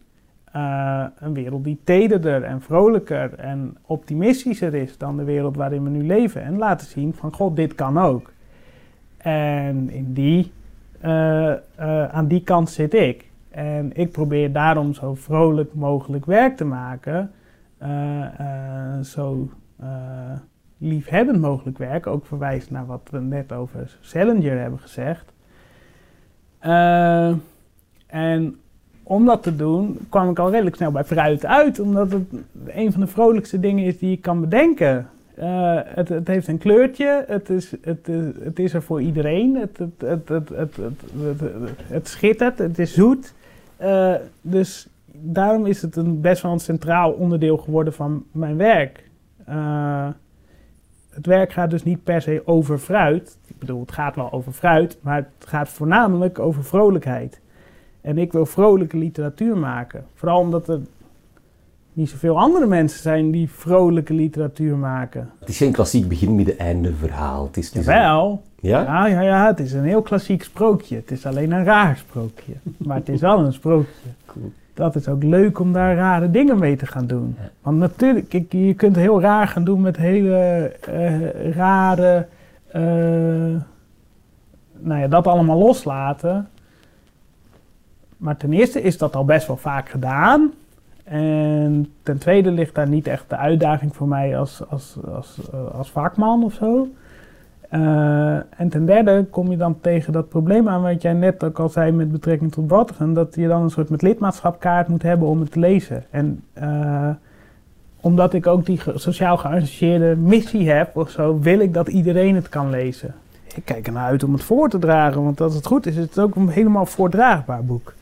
Eh, 0.53 1.05
een 1.19 1.35
wereld 1.35 1.65
die 1.65 1.81
tederder 1.85 2.43
en 2.43 2.61
vrolijker 2.61 3.35
en 3.35 3.77
optimistischer 3.87 4.75
is 4.75 4.99
dan 4.99 5.17
de 5.17 5.25
wereld 5.25 5.57
waarin 5.57 5.85
we 5.85 5.91
nu 5.91 6.07
leven. 6.07 6.43
En 6.43 6.59
laten 6.59 6.87
zien 6.87 7.15
van, 7.15 7.33
god, 7.35 7.57
dit 7.57 7.75
kan 7.75 7.99
ook. 7.99 8.33
En 9.17 9.91
in 9.91 10.13
die, 10.13 10.53
eh, 11.01 11.51
eh, 11.53 11.59
aan 12.05 12.27
die 12.27 12.43
kant 12.43 12.71
zit 12.71 12.95
ik. 12.95 13.31
En 13.51 13.91
ik 13.95 14.13
probeer 14.13 14.53
daarom 14.53 14.95
zo 14.95 15.15
vrolijk 15.15 15.75
mogelijk 15.75 16.27
werk 16.27 16.57
te 16.57 16.65
maken. 16.65 17.31
Zo 19.03 19.49
liefhebbend 20.83 21.41
mogelijk 21.41 21.79
werk. 21.79 22.07
Ook 22.07 22.27
verwijst 22.27 22.71
naar 22.71 22.87
wat 22.87 23.09
we 23.11 23.21
net 23.21 23.53
over 23.53 23.97
Salinger 24.01 24.61
hebben 24.61 24.79
gezegd. 24.79 25.33
Eh, 26.59 27.33
en 28.07 28.57
om 29.03 29.25
dat 29.27 29.43
te 29.43 29.57
doen 29.57 29.99
kwam 30.09 30.31
ik 30.31 30.39
al 30.39 30.51
redelijk 30.51 30.77
snel 30.77 30.91
bij 30.91 31.05
fruit 31.05 31.47
uit, 31.47 31.81
omdat 31.81 32.13
het 32.13 32.25
een 32.67 32.93
van 32.93 33.01
de 33.01 33.07
vrolijkste 33.07 33.61
dingen 33.61 33.85
is 33.85 33.99
die 33.99 34.13
ik 34.13 34.21
kan 34.21 34.41
bedenken. 34.41 35.09
Eh, 35.35 35.79
het, 35.85 36.09
het, 36.09 36.29
heeft 36.29 36.49
een 36.49 36.59
kleurtje, 36.59 37.25
het 37.27 37.51
is, 37.51 37.73
het, 37.83 38.09
is, 38.09 38.25
het 38.43 38.59
is 38.59 38.75
er 38.75 38.83
voor 38.83 39.01
iedereen, 39.01 39.57
het, 39.57 39.79
het, 39.79 40.29
het, 40.29 40.49
het, 40.49 40.77
het, 41.87 42.09
schittert, 42.09 42.59
het 42.59 42.79
is 42.79 42.95
zoet. 42.95 43.35
Dus 44.41 44.89
daarom 45.13 45.67
is 45.67 45.83
het 45.83 45.97
een 45.97 46.21
best 46.21 46.43
wel 46.43 46.53
een 46.53 46.61
centraal 46.61 47.13
onderdeel 47.13 47.57
geworden 47.57 47.93
van 47.93 48.25
mijn 48.33 48.57
werk. 48.57 49.11
Uh, 49.49 50.09
het 51.11 51.27
werk 51.27 51.53
gaat 51.53 51.71
dus 51.71 51.83
niet 51.83 52.05
per 52.05 52.23
se 52.23 52.43
over 52.45 52.79
fruit. 52.79 53.39
Ik 53.47 53.59
bedoel, 53.59 53.81
het 53.81 53.93
gaat 53.93 54.17
wel 54.17 54.33
over 54.33 54.53
fruit, 54.53 54.99
maar 55.01 55.17
het 55.17 55.49
gaat 55.49 55.69
voornamelijk 55.69 56.39
over 56.39 56.65
vrolijkheid. 56.65 57.41
En 58.01 58.19
ik 58.19 58.33
wil 58.33 58.47
vrolijke 58.47 58.97
literatuur 58.97 59.57
maken. 59.57 60.07
Vooral 60.15 60.39
omdat 60.39 60.69
er 60.69 60.81
niet 61.93 62.11
zoveel 62.11 62.39
andere 62.39 62.67
mensen 62.67 63.01
zijn 63.01 63.31
die 63.31 63.51
vrolijke 63.51 64.15
literatuur 64.15 64.77
maken. 64.77 65.31
Het 65.39 65.49
is 65.49 65.57
geen 65.57 65.73
klassiek 65.73 66.09
begin, 66.09 66.35
midden, 66.35 66.59
einde 66.59 66.95
verhaal. 66.95 67.47
Het 67.47 67.57
is, 67.57 67.67
het 67.67 67.77
is 67.77 67.85
Jawel. 67.85 68.43
Ja? 68.61 68.83
ja? 68.83 69.07
Ja, 69.07 69.21
ja, 69.21 69.47
het 69.47 69.61
is 69.61 69.73
een 69.73 69.85
heel 69.85 70.03
klassiek 70.03 70.43
sprookje. 70.43 70.97
Het 70.97 71.11
is 71.11 71.27
alleen 71.27 71.53
een 71.53 71.65
raar 71.65 71.97
sprookje. 71.97 72.53
maar 72.77 72.97
het 72.97 73.09
is 73.09 73.21
wel 73.21 73.39
een 73.39 73.53
sprookje. 73.53 74.09
Cool. 74.27 74.53
Dat 74.75 74.97
is 74.97 75.09
ook 75.09 75.23
leuk 75.23 75.59
om 75.59 75.73
daar 75.73 75.97
rare 75.97 76.31
dingen 76.31 76.59
mee 76.59 76.77
te 76.77 76.87
gaan 76.87 77.07
doen. 77.07 77.37
Want 77.63 77.79
natuurlijk, 77.79 78.33
je 78.53 78.75
kunt 78.75 78.97
heel 78.97 79.21
raar 79.21 79.49
gaan 79.49 79.65
doen 79.65 79.81
met 79.81 79.97
hele 79.97 80.73
uh, 80.89 81.51
rare... 81.55 82.27
Uh, 82.77 82.83
nou 84.79 85.01
ja, 85.01 85.09
dat 85.09 85.27
allemaal 85.27 85.59
loslaten. 85.59 86.49
Maar 88.17 88.37
ten 88.37 88.53
eerste 88.53 88.83
is 88.83 88.99
dat 88.99 89.17
al 89.17 89.25
best 89.25 89.47
wel 89.47 89.57
vaak 89.57 89.89
gedaan. 89.89 90.53
En 91.05 91.93
ten 92.03 92.19
tweede 92.19 92.51
ligt 92.51 92.75
daar 92.75 92.89
niet 92.89 93.07
echt 93.07 93.25
de 93.29 93.37
uitdaging 93.37 93.97
voor 93.97 94.09
mij 94.09 94.39
als, 94.39 94.63
als, 94.69 94.97
als, 95.15 95.39
eh, 95.53 95.75
als 95.75 95.91
vakman 95.91 96.45
of 96.45 96.53
zo. 96.53 96.89
Uh, 97.75 98.35
en 98.35 98.69
ten 98.69 98.87
derde 98.87 99.27
kom 99.31 99.51
je 99.51 99.57
dan 99.57 99.81
tegen 99.81 100.13
dat 100.13 100.29
probleem 100.29 100.69
aan 100.69 100.83
wat 100.83 101.03
jij 101.03 101.13
net 101.13 101.45
ook 101.45 101.59
al 101.59 101.69
zei 101.69 101.93
met 101.93 102.13
betrekking 102.13 102.53
tot 102.53 102.71
Watteren. 102.71 103.13
Dat 103.13 103.35
je 103.35 103.49
dan 103.49 103.63
een 103.63 103.71
soort 103.71 103.89
met 103.89 104.03
lidmaatschapkaart 104.03 104.89
moet 104.89 105.03
hebben 105.03 105.29
om 105.29 105.41
het 105.41 105.53
te 105.53 105.59
lezen. 105.59 106.05
En 106.11 106.45
uh, 106.63 107.09
omdat 108.01 108.33
ik 108.33 108.47
ook 108.47 108.67
die 108.67 108.81
sociaal 108.95 109.37
geassocieerde 109.37 110.17
missie 110.17 110.71
heb 110.71 110.97
of 110.97 111.11
zo, 111.11 111.39
wil 111.39 111.59
ik 111.59 111.75
dat 111.75 111.89
iedereen 111.89 112.35
het 112.35 112.49
kan 112.49 112.71
lezen. 112.71 113.15
Ik 113.55 113.65
kijk 113.65 113.87
ernaar 113.87 114.07
uit 114.07 114.25
om 114.25 114.33
het 114.33 114.43
voor 114.43 114.69
te 114.69 114.79
dragen, 114.79 115.23
want 115.25 115.41
als 115.41 115.55
het 115.55 115.67
goed 115.67 115.87
is, 115.87 115.97
is 115.97 116.03
het 116.03 116.19
ook 116.19 116.35
een 116.35 116.49
helemaal 116.49 116.87
voordraagbaar 116.87 117.65
boek. 117.65 117.95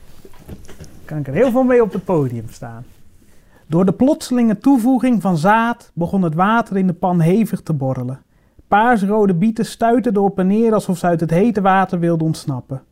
Kan 1.05 1.19
ik 1.19 1.27
er 1.27 1.35
heel 1.35 1.51
veel 1.51 1.63
mee 1.63 1.83
op 1.83 1.93
het 1.93 2.05
podium 2.05 2.47
staan. 2.51 2.85
Door 3.67 3.85
de 3.85 3.93
plotselinge 3.93 4.59
toevoeging 4.59 5.23
van 5.23 5.37
zaad 5.37 5.91
begon 5.95 6.23
het 6.23 6.35
water 6.35 6.77
in 6.77 6.87
de 6.87 6.93
pan 6.93 7.21
hevig 7.21 7.61
te 7.61 7.73
borrelen. 7.73 8.21
Paarsrode 8.71 9.35
bieten 9.35 9.67
stuitten 9.67 10.17
erop 10.17 10.39
en 10.39 10.47
neer 10.47 10.75
alsof 10.75 10.99
ze 10.99 11.07
uit 11.07 11.21
het 11.21 11.31
hete 11.31 11.61
water 11.61 11.99
wilden 11.99 12.27
ontsnappen. 12.27 12.83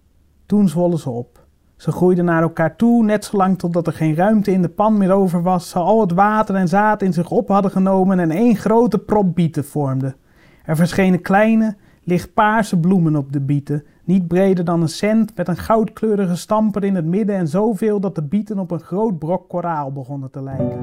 Toen 0.46 0.68
zwollen 0.68 0.98
ze 0.98 1.10
op. 1.10 1.46
Ze 1.76 1.92
groeiden 1.92 2.24
naar 2.24 2.42
elkaar 2.42 2.76
toe, 2.76 3.04
net 3.04 3.24
zolang 3.24 3.58
totdat 3.58 3.86
er 3.86 3.92
geen 3.92 4.14
ruimte 4.14 4.50
in 4.50 4.62
de 4.62 4.68
pan 4.68 4.96
meer 4.96 5.12
over 5.12 5.42
was, 5.42 5.68
ze 5.68 5.78
al 5.78 6.00
het 6.00 6.12
water 6.12 6.54
en 6.54 6.68
zaad 6.68 7.02
in 7.02 7.12
zich 7.12 7.30
op 7.30 7.48
hadden 7.48 7.70
genomen 7.70 8.18
en 8.18 8.30
één 8.30 8.56
grote 8.56 8.98
prop 8.98 9.34
bieten 9.34 9.64
vormden. 9.64 10.16
Er 10.64 10.76
verschenen 10.76 11.20
kleine, 11.20 11.76
lichtpaarse 12.02 12.80
bloemen 12.80 13.16
op 13.16 13.32
de 13.32 13.40
bieten, 13.40 13.84
niet 14.04 14.28
breder 14.28 14.64
dan 14.64 14.82
een 14.82 14.88
cent, 14.88 15.36
met 15.36 15.48
een 15.48 15.56
goudkleurige 15.56 16.36
stamper 16.36 16.84
in 16.84 16.94
het 16.94 17.06
midden 17.06 17.36
en 17.36 17.48
zoveel 17.48 18.00
dat 18.00 18.14
de 18.14 18.22
bieten 18.22 18.58
op 18.58 18.70
een 18.70 18.80
groot 18.80 19.18
brok 19.18 19.48
koraal 19.48 19.92
begonnen 19.92 20.30
te 20.30 20.42
lijken. 20.42 20.78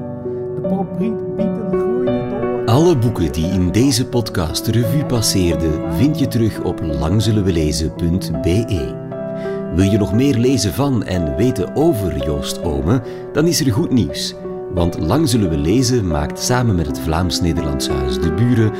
De 0.54 0.60
prop 0.60 0.98
bieten. 0.98 1.55
Alle 2.66 2.98
boeken 2.98 3.32
die 3.32 3.46
in 3.46 3.72
deze 3.72 4.06
podcast 4.06 4.66
revue 4.66 5.04
passeerden 5.04 5.96
vind 5.96 6.18
je 6.18 6.28
terug 6.28 6.62
op 6.62 6.80
langzullenwelezen.be. 6.82 8.94
Wil 9.74 9.90
je 9.90 9.98
nog 9.98 10.12
meer 10.12 10.34
lezen 10.34 10.72
van 10.72 11.04
en 11.04 11.36
weten 11.36 11.76
over 11.76 12.24
Joost 12.24 12.62
Ome, 12.62 13.02
dan 13.32 13.46
is 13.46 13.60
er 13.60 13.72
goed 13.72 13.90
nieuws. 13.90 14.34
Want 14.70 14.98
Lang 14.98 15.28
Zullen 15.28 15.50
We 15.50 15.56
Lezen 15.56 16.06
maakt 16.06 16.40
samen 16.40 16.74
met 16.74 16.86
het 16.86 17.00
Vlaams-Nederlands 17.00 17.88
Huis 17.88 18.20
De 18.20 18.32
Buren 18.32 18.72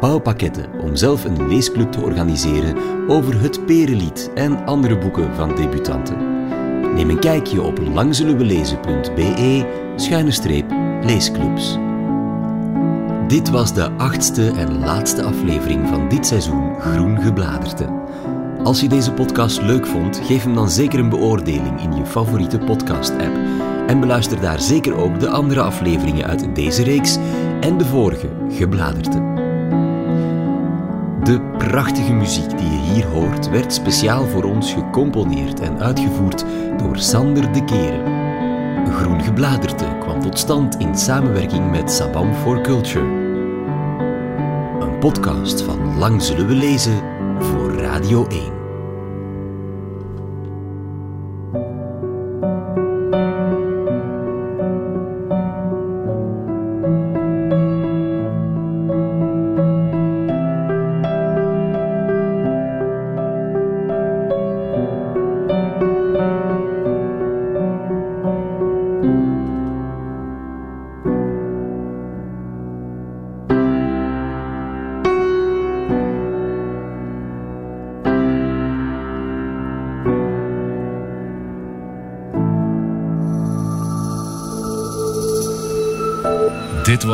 bouwpakketten 0.00 0.80
om 0.80 0.96
zelf 0.96 1.24
een 1.24 1.48
leesclub 1.48 1.92
te 1.92 2.00
organiseren 2.00 2.76
over 3.08 3.40
het 3.40 3.66
Perenlied 3.66 4.30
en 4.34 4.66
andere 4.66 4.98
boeken 4.98 5.34
van 5.34 5.56
debutanten. 5.56 6.16
Neem 6.94 7.10
een 7.10 7.20
kijkje 7.20 7.62
op 7.62 7.78
langzullenwelezen.be 7.78 9.66
schuine 9.96 10.30
streep 10.30 10.70
leesclubs. 11.02 11.78
Dit 13.30 13.50
was 13.50 13.74
de 13.74 13.90
achtste 13.90 14.50
en 14.50 14.78
laatste 14.78 15.22
aflevering 15.22 15.88
van 15.88 16.08
dit 16.08 16.26
seizoen 16.26 16.74
Groen 16.80 17.20
Gebladerte. 17.20 17.88
Als 18.62 18.80
je 18.80 18.88
deze 18.88 19.12
podcast 19.12 19.62
leuk 19.62 19.86
vond, 19.86 20.20
geef 20.24 20.42
hem 20.42 20.54
dan 20.54 20.70
zeker 20.70 20.98
een 20.98 21.08
beoordeling 21.08 21.80
in 21.80 21.96
je 21.96 22.06
favoriete 22.06 22.58
podcast-app. 22.58 23.36
En 23.86 24.00
beluister 24.00 24.40
daar 24.40 24.60
zeker 24.60 24.94
ook 24.94 25.20
de 25.20 25.28
andere 25.28 25.60
afleveringen 25.60 26.26
uit 26.26 26.54
deze 26.54 26.82
reeks 26.82 27.18
en 27.60 27.78
de 27.78 27.84
vorige 27.84 28.28
Gebladerte. 28.48 29.18
De 31.24 31.40
prachtige 31.58 32.12
muziek 32.12 32.58
die 32.58 32.70
je 32.70 32.92
hier 32.92 33.06
hoort 33.06 33.50
werd 33.50 33.72
speciaal 33.72 34.26
voor 34.26 34.44
ons 34.44 34.72
gecomponeerd 34.72 35.60
en 35.60 35.78
uitgevoerd 35.78 36.44
door 36.78 36.98
Sander 36.98 37.52
de 37.52 37.64
Keren. 37.64 38.18
Groen 38.92 39.22
Gebladerte 39.22 39.96
kwam 40.00 40.20
tot 40.20 40.38
stand 40.38 40.76
in 40.78 40.96
samenwerking 40.96 41.70
met 41.70 41.90
Sabam 41.92 42.34
for 42.34 42.60
Culture. 42.60 43.19
Podcast 45.00 45.62
van 45.62 45.98
Lang 45.98 46.22
Zullen 46.22 46.46
We 46.46 46.54
Lezen 46.54 47.02
voor 47.38 47.72
Radio 47.72 48.26
1. 48.26 48.59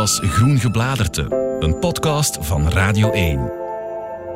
Groen 0.06 0.58
Gebladerte, 0.58 1.56
een 1.60 1.78
podcast 1.78 2.38
van 2.40 2.68
Radio 2.68 3.12
1. 3.12 3.52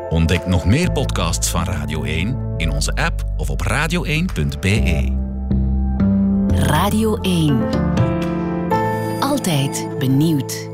Ontdek 0.09 0.47
nog 0.47 0.65
meer 0.65 0.93
podcasts 0.93 1.51
van 1.51 1.65
Radio 1.65 2.03
1 2.03 2.55
in 2.57 2.71
onze 2.71 2.93
app 2.95 3.25
of 3.37 3.51
op 3.51 3.63
radio1.be. 3.69 5.13
Radio 6.49 7.17
1. 7.21 7.69
Altijd 9.21 9.87
benieuwd. 9.99 10.70